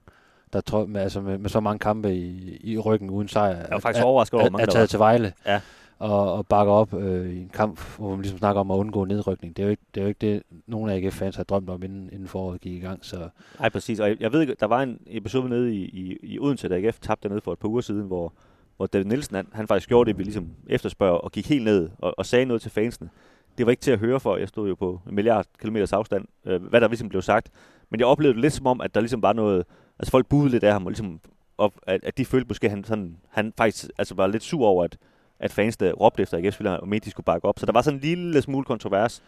der 0.53 0.61
tror, 0.61 0.87
med, 0.87 1.01
altså 1.01 1.21
med, 1.21 1.39
med 1.39 1.51
så 1.51 1.61
mange 1.61 1.79
kampe 1.79 2.15
i, 2.15 2.59
i 2.73 2.79
ryggen 2.79 3.11
uden 3.11 3.29
sejr, 3.29 3.57
Jeg 3.57 3.67
var 3.71 3.79
faktisk 3.79 4.05
overrasket 4.05 4.41
over, 4.41 4.59
er, 4.59 4.63
er 4.63 4.67
taget 4.67 4.91
til 4.91 4.99
Vejle 4.99 5.33
Ja. 5.47 5.61
og, 5.99 6.33
og 6.33 6.47
bakker 6.47 6.73
op 6.73 6.95
øh, 6.95 7.31
i 7.33 7.41
en 7.41 7.49
kamp, 7.49 7.81
hvor 7.99 8.11
man 8.11 8.21
ligesom 8.21 8.39
snakker 8.39 8.61
om 8.61 8.71
at 8.71 8.77
undgå 8.77 9.05
nedrykning. 9.05 9.57
Det 9.57 9.63
er 9.63 9.67
jo 9.67 9.71
ikke 9.71 9.83
det, 9.95 10.01
er 10.01 10.05
jo 10.05 10.09
ikke 10.09 10.21
det 10.21 10.43
nogle 10.67 10.93
af 10.93 10.97
AGF-fans 10.97 11.37
har 11.37 11.45
drømt 11.45 11.71
om, 11.71 11.83
inden, 11.83 12.09
inden 12.13 12.29
foråret 12.29 12.61
gik 12.61 12.73
i 12.73 12.81
gang. 12.81 13.05
Så 13.05 13.29
Nej, 13.59 13.69
præcis. 13.69 14.01
Og 14.01 14.09
jeg, 14.09 14.17
jeg 14.21 14.33
ved 14.33 14.57
der 14.61 14.67
var 14.67 14.83
en 14.83 14.99
episode 15.07 15.49
nede 15.49 15.75
i, 15.75 15.83
i, 15.83 16.17
i 16.23 16.39
Odense, 16.39 16.69
da 16.69 16.75
AGF 16.75 16.99
tabte 17.01 17.23
dernede 17.29 17.41
for 17.41 17.53
et 17.53 17.59
par 17.59 17.69
uger 17.69 17.81
siden, 17.81 18.07
hvor, 18.07 18.33
hvor 18.77 18.87
David 18.87 19.05
Nielsen, 19.05 19.37
han, 19.37 19.47
han 19.53 19.69
faktisk 19.69 19.89
gjorde 19.89 20.09
det, 20.09 20.19
vi 20.19 20.23
ligesom 20.23 20.49
efterspørger, 20.69 21.19
og 21.19 21.33
gik 21.33 21.49
helt 21.49 21.65
ned 21.65 21.89
og, 21.99 22.15
og 22.19 22.27
sagde 22.27 22.45
noget 22.45 22.63
til 22.63 22.71
fansene. 22.71 23.09
Det 23.59 23.67
var 23.67 23.71
ikke 23.71 23.81
til 23.81 23.91
at 23.91 23.99
høre 23.99 24.21
for, 24.21 24.37
jeg 24.37 24.49
stod 24.49 24.69
jo 24.69 24.75
på 24.75 25.01
en 25.09 25.15
milliard 25.15 25.47
kilometers 25.61 25.93
afstand, 25.93 26.25
øh, 26.47 26.63
hvad 26.63 26.81
der 26.81 26.89
ligesom 26.89 27.09
blev 27.09 27.23
sagt. 27.23 27.51
Men 27.91 28.01
jeg 28.01 28.07
oplevede 28.07 28.35
det 28.35 28.41
lidt 28.41 28.53
som 28.53 28.67
om, 28.67 28.81
at 28.81 28.95
der 28.95 29.01
ligesom 29.01 29.23
var 29.23 29.33
noget, 29.33 29.65
altså 29.99 30.11
folk 30.11 30.27
budede 30.27 30.51
lidt 30.51 30.65
af 30.65 30.73
ham, 30.73 30.87
og 30.87 30.91
ligesom, 30.91 31.21
op, 31.59 31.73
at, 31.87 32.05
at 32.05 32.19
de 32.19 32.25
følte 32.25 32.49
måske, 32.49 32.65
at 32.65 32.71
han, 32.71 32.85
sådan, 32.85 33.17
han 33.29 33.53
faktisk 33.57 33.87
altså 33.99 34.15
var 34.15 34.27
lidt 34.27 34.43
sur 34.43 34.67
over, 34.67 34.85
at, 34.85 34.97
at 35.41 35.53
fans, 35.53 35.77
der 35.77 35.93
råbte 35.93 36.23
efter 36.23 36.39
AGF-spillere, 36.39 36.81
og 36.81 36.89
mente, 36.89 37.05
de 37.05 37.11
skulle 37.11 37.25
bakke 37.25 37.49
op. 37.49 37.59
Så 37.59 37.67
der 37.67 37.73
var 37.73 37.83
sådan 37.83 37.97
en 37.97 38.01
lille 38.01 38.43
smule 38.43 38.65
kontrovers 38.65 39.23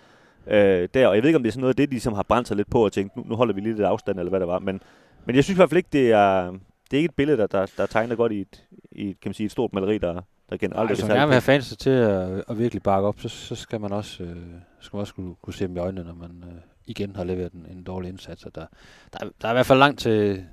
øh, 0.46 0.88
der, 0.94 1.06
og 1.06 1.14
jeg 1.14 1.22
ved 1.22 1.28
ikke, 1.28 1.36
om 1.36 1.42
det 1.42 1.48
er 1.48 1.52
sådan 1.52 1.60
noget 1.60 1.72
af 1.72 1.76
det, 1.76 1.88
de 1.88 1.94
ligesom 1.94 2.12
har 2.12 2.22
brændt 2.22 2.48
sig 2.48 2.56
lidt 2.56 2.70
på 2.70 2.84
og 2.84 2.92
tænkt, 2.92 3.16
nu, 3.16 3.24
nu 3.26 3.34
holder 3.34 3.54
vi 3.54 3.60
lige 3.60 3.74
lidt 3.74 3.86
afstand, 3.86 4.18
eller 4.18 4.30
hvad 4.30 4.40
det 4.40 4.48
var. 4.48 4.58
Men, 4.58 4.80
men 5.24 5.36
jeg 5.36 5.44
synes 5.44 5.54
i 5.54 5.58
hvert 5.58 5.70
fald 5.70 5.76
ikke, 5.76 5.88
det 5.92 6.12
er, 6.12 6.50
det 6.90 6.92
er 6.92 6.96
ikke 6.96 7.08
et 7.08 7.16
billede, 7.16 7.38
der, 7.38 7.46
der, 7.46 7.66
der 7.76 7.86
tegner 7.86 8.16
godt 8.16 8.32
i 8.32 8.40
et, 8.40 8.64
i 8.92 9.10
et, 9.10 9.20
kan 9.20 9.28
man 9.28 9.34
sige, 9.34 9.44
et 9.44 9.50
stort 9.52 9.72
maleri, 9.72 9.98
der, 9.98 10.22
der 10.50 10.56
generelt 10.56 10.90
hvis 10.90 10.98
man 11.02 11.16
gerne 11.16 11.26
vil 11.28 11.34
have 11.34 11.40
fans 11.40 11.76
til 11.76 11.90
at, 11.90 12.44
at 12.48 12.58
virkelig 12.58 12.82
bakke 12.82 13.08
op, 13.08 13.20
så, 13.20 13.28
så 13.28 13.54
skal 13.54 13.80
man 13.80 13.92
også, 13.92 14.22
øh, 14.22 14.36
skal 14.80 14.96
man 14.96 15.00
også 15.00 15.14
kunne, 15.14 15.34
kunne 15.42 15.54
se 15.54 15.64
dem 15.66 15.76
i 15.76 15.80
øjnene, 15.80 16.06
når 16.06 16.14
man 16.14 16.44
øh, 16.46 16.60
igen 16.86 17.16
har 17.16 17.24
leveret 17.24 17.52
en, 17.52 17.66
en 17.70 17.82
dårlig 17.82 18.08
indsats. 18.08 18.44
Og 18.44 18.54
der, 18.54 18.66
der, 19.12 19.18
er- 19.26 19.30
der 19.42 19.48
er 19.48 19.52
i 19.52 19.54
hvert 19.54 19.66
fald 19.66 19.78
langt 19.78 20.00
til, 20.00 20.44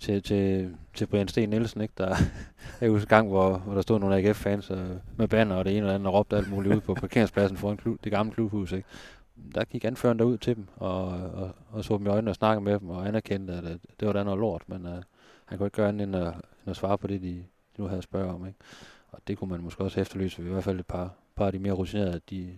til, 0.00 0.22
til, 0.22 0.74
til 0.94 1.06
Brian 1.06 1.28
Sten 1.28 1.48
Nielsen, 1.48 1.80
ikke? 1.80 1.94
Der 1.98 2.14
er 2.80 2.86
jo 2.86 2.94
en 2.96 3.00
gang, 3.00 3.28
hvor, 3.28 3.58
hvor 3.58 3.74
der 3.74 3.82
stod 3.82 3.98
nogle 4.00 4.16
AGF-fans 4.16 4.70
øh, 4.70 4.90
med 5.16 5.28
banner 5.28 5.56
og 5.56 5.64
det 5.64 5.76
ene 5.76 5.86
og 5.86 5.88
det 5.88 5.94
andet 5.94 6.06
og 6.08 6.14
råbte 6.14 6.36
alt 6.36 6.50
muligt 6.50 6.74
ud 6.74 6.80
på 6.80 6.94
parkeringspladsen 6.94 7.56
foran 7.56 7.76
klub, 7.76 7.98
det 8.04 8.12
gamle 8.12 8.32
klubhus. 8.32 8.72
Ikke? 8.72 8.88
Der 9.54 9.64
gik 9.64 9.84
anføreren 9.84 10.18
derud 10.18 10.38
til 10.38 10.56
dem 10.56 10.66
og, 10.76 11.04
og, 11.08 11.50
og 11.72 11.84
så 11.84 11.96
dem 11.98 12.06
i 12.06 12.08
øjnene 12.08 12.30
og 12.30 12.34
snakkede 12.34 12.64
med 12.64 12.78
dem 12.78 12.90
og 12.90 13.08
anerkendte, 13.08 13.52
at, 13.54 13.64
at 13.64 13.78
det 14.00 14.06
var 14.06 14.12
da 14.12 14.22
noget 14.24 14.40
lort, 14.40 14.62
men 14.66 14.86
øh, 14.86 15.02
han 15.46 15.58
kunne 15.58 15.66
ikke 15.66 15.76
gøre 15.76 15.88
andet 15.88 16.02
end 16.06 16.16
at, 16.16 16.26
end 16.26 16.34
at 16.66 16.76
svare 16.76 16.98
på 16.98 17.06
det, 17.06 17.22
de, 17.22 17.26
de 17.28 17.42
nu 17.80 17.88
havde 17.88 18.02
spørget 18.02 18.30
om. 18.34 18.46
Ikke? 18.46 18.58
Og 19.12 19.18
det 19.28 19.38
kunne 19.38 19.50
man 19.50 19.60
måske 19.60 19.84
også 19.84 20.00
efterlyse, 20.00 20.42
i 20.42 20.48
hvert 20.48 20.64
fald 20.64 20.80
et 20.80 20.86
par, 20.86 21.14
par 21.36 21.46
af 21.46 21.52
de 21.52 21.58
mere 21.58 21.72
rutinerede, 21.72 22.14
at 22.14 22.30
de 22.30 22.50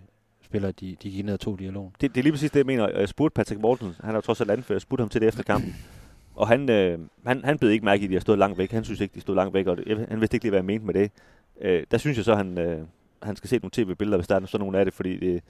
spillere, 0.42 0.72
de, 0.72 0.96
de 1.02 1.10
gik 1.10 1.24
ned 1.24 1.34
og 1.34 1.40
tog 1.40 1.58
dialogen. 1.58 1.92
det, 2.00 2.14
det 2.14 2.20
er 2.20 2.22
lige 2.22 2.32
præcis 2.32 2.50
det, 2.50 2.58
jeg 2.58 2.66
mener. 2.66 2.88
Jeg 2.88 3.08
spurgte 3.08 3.34
Patrick 3.34 3.60
Morten, 3.60 3.86
han 3.86 4.08
har 4.10 4.14
jo 4.14 4.20
trods 4.20 4.40
alt 4.40 4.50
anført, 4.50 4.74
jeg 4.74 4.80
spurgte 4.80 5.02
ham 5.02 5.08
til 5.08 5.20
det 5.20 5.28
efter 5.28 5.42
kampen. 5.42 5.74
Og 6.34 6.48
han, 6.48 6.70
øh, 6.70 6.98
han, 7.26 7.44
han 7.44 7.58
blev 7.58 7.70
ikke 7.70 7.84
mærke 7.84 8.02
i, 8.02 8.04
at 8.04 8.08
de 8.08 8.14
har 8.14 8.20
stået 8.20 8.38
langt 8.38 8.58
væk. 8.58 8.72
Han 8.72 8.84
synes 8.84 9.00
ikke, 9.00 9.14
de 9.14 9.20
stod 9.20 9.34
langt 9.34 9.54
væk, 9.54 9.66
og 9.66 9.76
det, 9.76 10.06
han 10.08 10.20
vidste 10.20 10.34
ikke 10.34 10.44
lige, 10.44 10.50
hvad 10.50 10.58
jeg 10.58 10.64
mente 10.64 10.86
med 10.86 10.94
det. 10.94 11.10
Øh, 11.60 11.84
der 11.90 11.98
synes 11.98 12.16
jeg 12.16 12.24
så, 12.24 12.34
han, 12.34 12.58
øh, 12.58 12.86
han 13.22 13.36
skal 13.36 13.50
se 13.50 13.58
nogle 13.58 13.70
tv-billeder, 13.70 14.18
hvis 14.18 14.28
der 14.28 14.40
er 14.40 14.46
sådan 14.46 14.64
nogle 14.64 14.78
af 14.78 14.84
det, 14.84 14.94
fordi 14.94 15.18
det, 15.18 15.42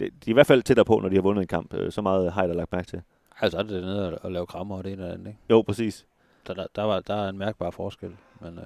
det, 0.00 0.12
de 0.24 0.30
er 0.30 0.32
i 0.32 0.32
hvert 0.32 0.46
fald 0.46 0.62
tættere 0.62 0.84
på, 0.84 1.00
når 1.00 1.08
de 1.08 1.14
har 1.14 1.22
vundet 1.22 1.42
en 1.42 1.48
kamp. 1.48 1.74
Øh, 1.74 1.92
så 1.92 2.02
meget 2.02 2.32
har 2.32 2.42
jeg 2.42 2.48
da 2.48 2.54
lagt 2.54 2.72
mærke 2.72 2.86
til. 2.86 3.02
Altså 3.40 3.58
er 3.58 3.62
det 3.62 3.82
nede 3.82 4.12
og, 4.12 4.18
og 4.22 4.32
lave 4.32 4.46
krammer 4.46 4.76
og 4.76 4.84
det 4.84 4.92
ene 4.92 5.02
det 5.02 5.12
andet. 5.12 5.26
Ikke? 5.26 5.38
Jo, 5.50 5.62
præcis. 5.62 6.06
Der, 6.46 6.54
der, 6.54 6.66
der, 6.76 6.82
var, 6.82 7.00
der 7.00 7.14
er 7.14 7.28
en 7.28 7.38
mærkbar 7.38 7.70
forskel. 7.70 8.16
Men, 8.40 8.58
øh, 8.58 8.64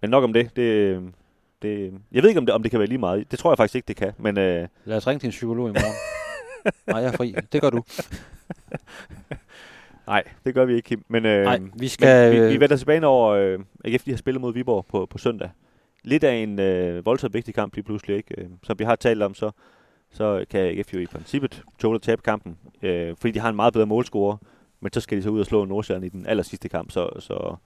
Men 0.00 0.10
nok 0.10 0.24
om 0.24 0.32
det. 0.32 0.56
det, 0.56 0.62
øh, 0.62 1.02
det 1.62 1.92
jeg 2.12 2.22
ved 2.22 2.28
ikke, 2.28 2.38
om 2.38 2.46
det, 2.46 2.54
om 2.54 2.62
det 2.62 2.70
kan 2.70 2.80
være 2.80 2.88
lige 2.88 2.98
meget. 2.98 3.30
Det 3.30 3.38
tror 3.38 3.50
jeg 3.50 3.56
faktisk 3.56 3.74
ikke, 3.74 3.88
det 3.88 3.96
kan. 3.96 4.12
Men 4.18 4.38
øh, 4.38 4.68
lad 4.84 4.96
os 4.96 5.06
ringe 5.06 5.18
til 5.20 5.26
en 5.26 5.30
psykolog 5.30 5.68
i 5.68 5.72
morgen. 5.72 5.94
Nej, 6.86 7.02
jeg 7.02 7.12
er 7.12 7.16
fri. 7.16 7.34
Det 7.52 7.60
gør 7.60 7.70
du. 7.70 7.82
nej, 10.06 10.22
det 10.44 10.54
gør 10.54 10.64
vi 10.64 10.74
ikke, 10.74 10.86
Kim. 10.86 11.04
Men, 11.08 11.26
øh, 11.26 11.44
Nej, 11.44 11.60
vi 11.74 11.88
skal... 11.88 12.32
Men 12.32 12.42
vi, 12.42 12.48
vi 12.48 12.54
øh, 12.54 12.60
vender 12.60 12.76
tilbage 12.76 13.06
over, 13.06 13.28
øh, 13.30 13.58
AGF 13.84 14.04
de 14.04 14.10
har 14.10 14.18
spillet 14.18 14.40
mod 14.40 14.52
Viborg 14.52 14.86
på, 14.86 15.06
på 15.06 15.18
søndag. 15.18 15.50
Lidt 16.04 16.24
af 16.24 16.34
en 16.34 16.58
øh, 16.58 17.06
voldsomt 17.06 17.34
vigtig 17.34 17.54
kamp 17.54 17.74
lige 17.74 17.84
pludselig, 17.84 18.16
ikke? 18.16 18.34
Øh, 18.40 18.46
Som 18.62 18.78
vi 18.78 18.84
har 18.84 18.96
talt 18.96 19.22
om, 19.22 19.34
så, 19.34 19.50
så 20.12 20.44
kan 20.50 20.60
AGF 20.60 20.94
jo 20.94 20.98
i 20.98 21.06
princippet 21.06 21.62
tåle 21.78 21.94
at 21.94 22.02
tabe 22.02 22.22
kampen, 22.22 22.58
øh, 22.82 23.16
fordi 23.18 23.32
de 23.32 23.38
har 23.38 23.48
en 23.48 23.56
meget 23.56 23.72
bedre 23.72 23.86
målscorer, 23.86 24.36
men 24.80 24.92
så 24.92 25.00
skal 25.00 25.18
de 25.18 25.22
så 25.22 25.30
ud 25.30 25.40
og 25.40 25.46
slå 25.46 25.64
Nordsjælland 25.64 26.04
i 26.04 26.08
den 26.08 26.26
aller 26.26 26.42
sidste 26.42 26.68
kamp, 26.68 26.90
så, 26.90 27.10
så 27.18 27.56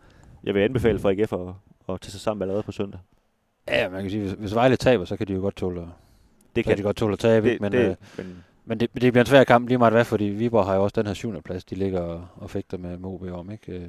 jeg 0.44 0.54
vil 0.54 0.60
anbefale 0.60 0.98
for 0.98 1.10
AGF 1.10 1.32
at, 1.32 1.54
at 1.88 2.00
tage 2.00 2.10
sig 2.10 2.20
sammen 2.20 2.42
allerede 2.42 2.62
på 2.62 2.72
søndag. 2.72 3.00
Ja, 3.68 3.88
man 3.88 4.00
kan 4.02 4.10
sige, 4.10 4.20
hvis, 4.22 4.32
hvis 4.32 4.54
Vejle 4.54 4.76
taber, 4.76 5.04
så 5.04 5.16
kan 5.16 5.28
de 5.28 5.32
jo 5.32 5.40
godt 5.40 5.56
tåle, 5.56 5.80
at- 5.82 5.88
Det 6.56 6.64
kan 6.64 6.78
de 6.78 6.82
godt 6.82 6.96
tåle 6.96 7.12
at 7.12 7.18
tabe. 7.18 7.48
det, 7.50 7.60
men, 7.60 7.72
det, 7.72 7.88
øh, 7.90 7.96
men 8.16 8.44
Men 8.64 8.80
det, 8.80 8.90
det 8.94 9.12
bliver 9.12 9.20
en 9.22 9.26
svær 9.26 9.44
kamp 9.44 9.68
lige 9.68 9.78
meget 9.78 9.92
hvad, 9.92 10.04
fordi 10.04 10.24
Viborg 10.24 10.66
har 10.66 10.74
jo 10.74 10.82
også 10.82 10.94
den 11.00 11.06
her 11.06 11.14
syvende 11.14 11.42
plads, 11.42 11.64
de 11.64 11.74
ligger 11.74 12.00
og, 12.00 12.26
og 12.36 12.50
fægter 12.50 12.78
med, 12.78 12.96
med 12.98 13.08
OB 13.10 13.22
om, 13.22 13.50
ikke? 13.50 13.72
Øh, 13.72 13.88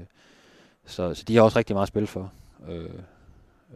Så, 0.85 1.13
så 1.13 1.23
de 1.27 1.35
har 1.35 1.43
også 1.43 1.59
rigtig 1.59 1.75
meget 1.75 1.87
spil 1.87 2.07
for. 2.07 2.31
Øh, 2.69 2.89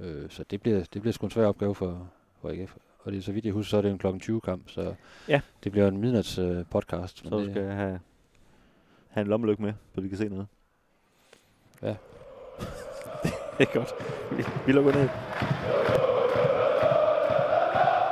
øh, 0.01 0.29
så 0.29 0.43
det 0.51 0.61
bliver, 0.61 0.83
det 0.93 1.01
bliver 1.01 1.13
sgu 1.13 1.25
en 1.25 1.31
svær 1.31 1.45
opgave 1.45 1.75
for, 1.75 2.07
for 2.41 2.49
AGF. 2.49 2.75
Og 3.03 3.11
det 3.11 3.17
er 3.17 3.21
så 3.21 3.31
vidt 3.31 3.45
jeg 3.45 3.53
husker, 3.53 3.69
så 3.69 3.77
er 3.77 3.81
det 3.81 3.91
en 3.91 3.97
klokken 3.97 4.19
20 4.19 4.41
kamp, 4.41 4.69
så 4.69 4.93
Ja. 5.27 5.41
det 5.63 5.71
bliver 5.71 5.87
en 5.87 5.97
midnats 5.97 6.37
øh, 6.37 6.65
podcast. 6.69 7.17
Så 7.23 7.29
du 7.29 7.39
det, 7.43 7.51
skal 7.51 7.63
have, 7.71 7.99
have 9.09 9.21
en 9.21 9.27
lommelygte 9.27 9.61
med, 9.63 9.73
så 9.95 10.01
vi 10.01 10.09
kan 10.09 10.17
se 10.17 10.29
noget. 10.29 10.47
Ja. 11.81 11.95
det 13.67 13.67
er 13.67 13.73
godt. 13.73 13.95
Vi, 14.31 14.45
vi 14.65 14.71
lukker 14.71 14.91
ned. 14.91 15.09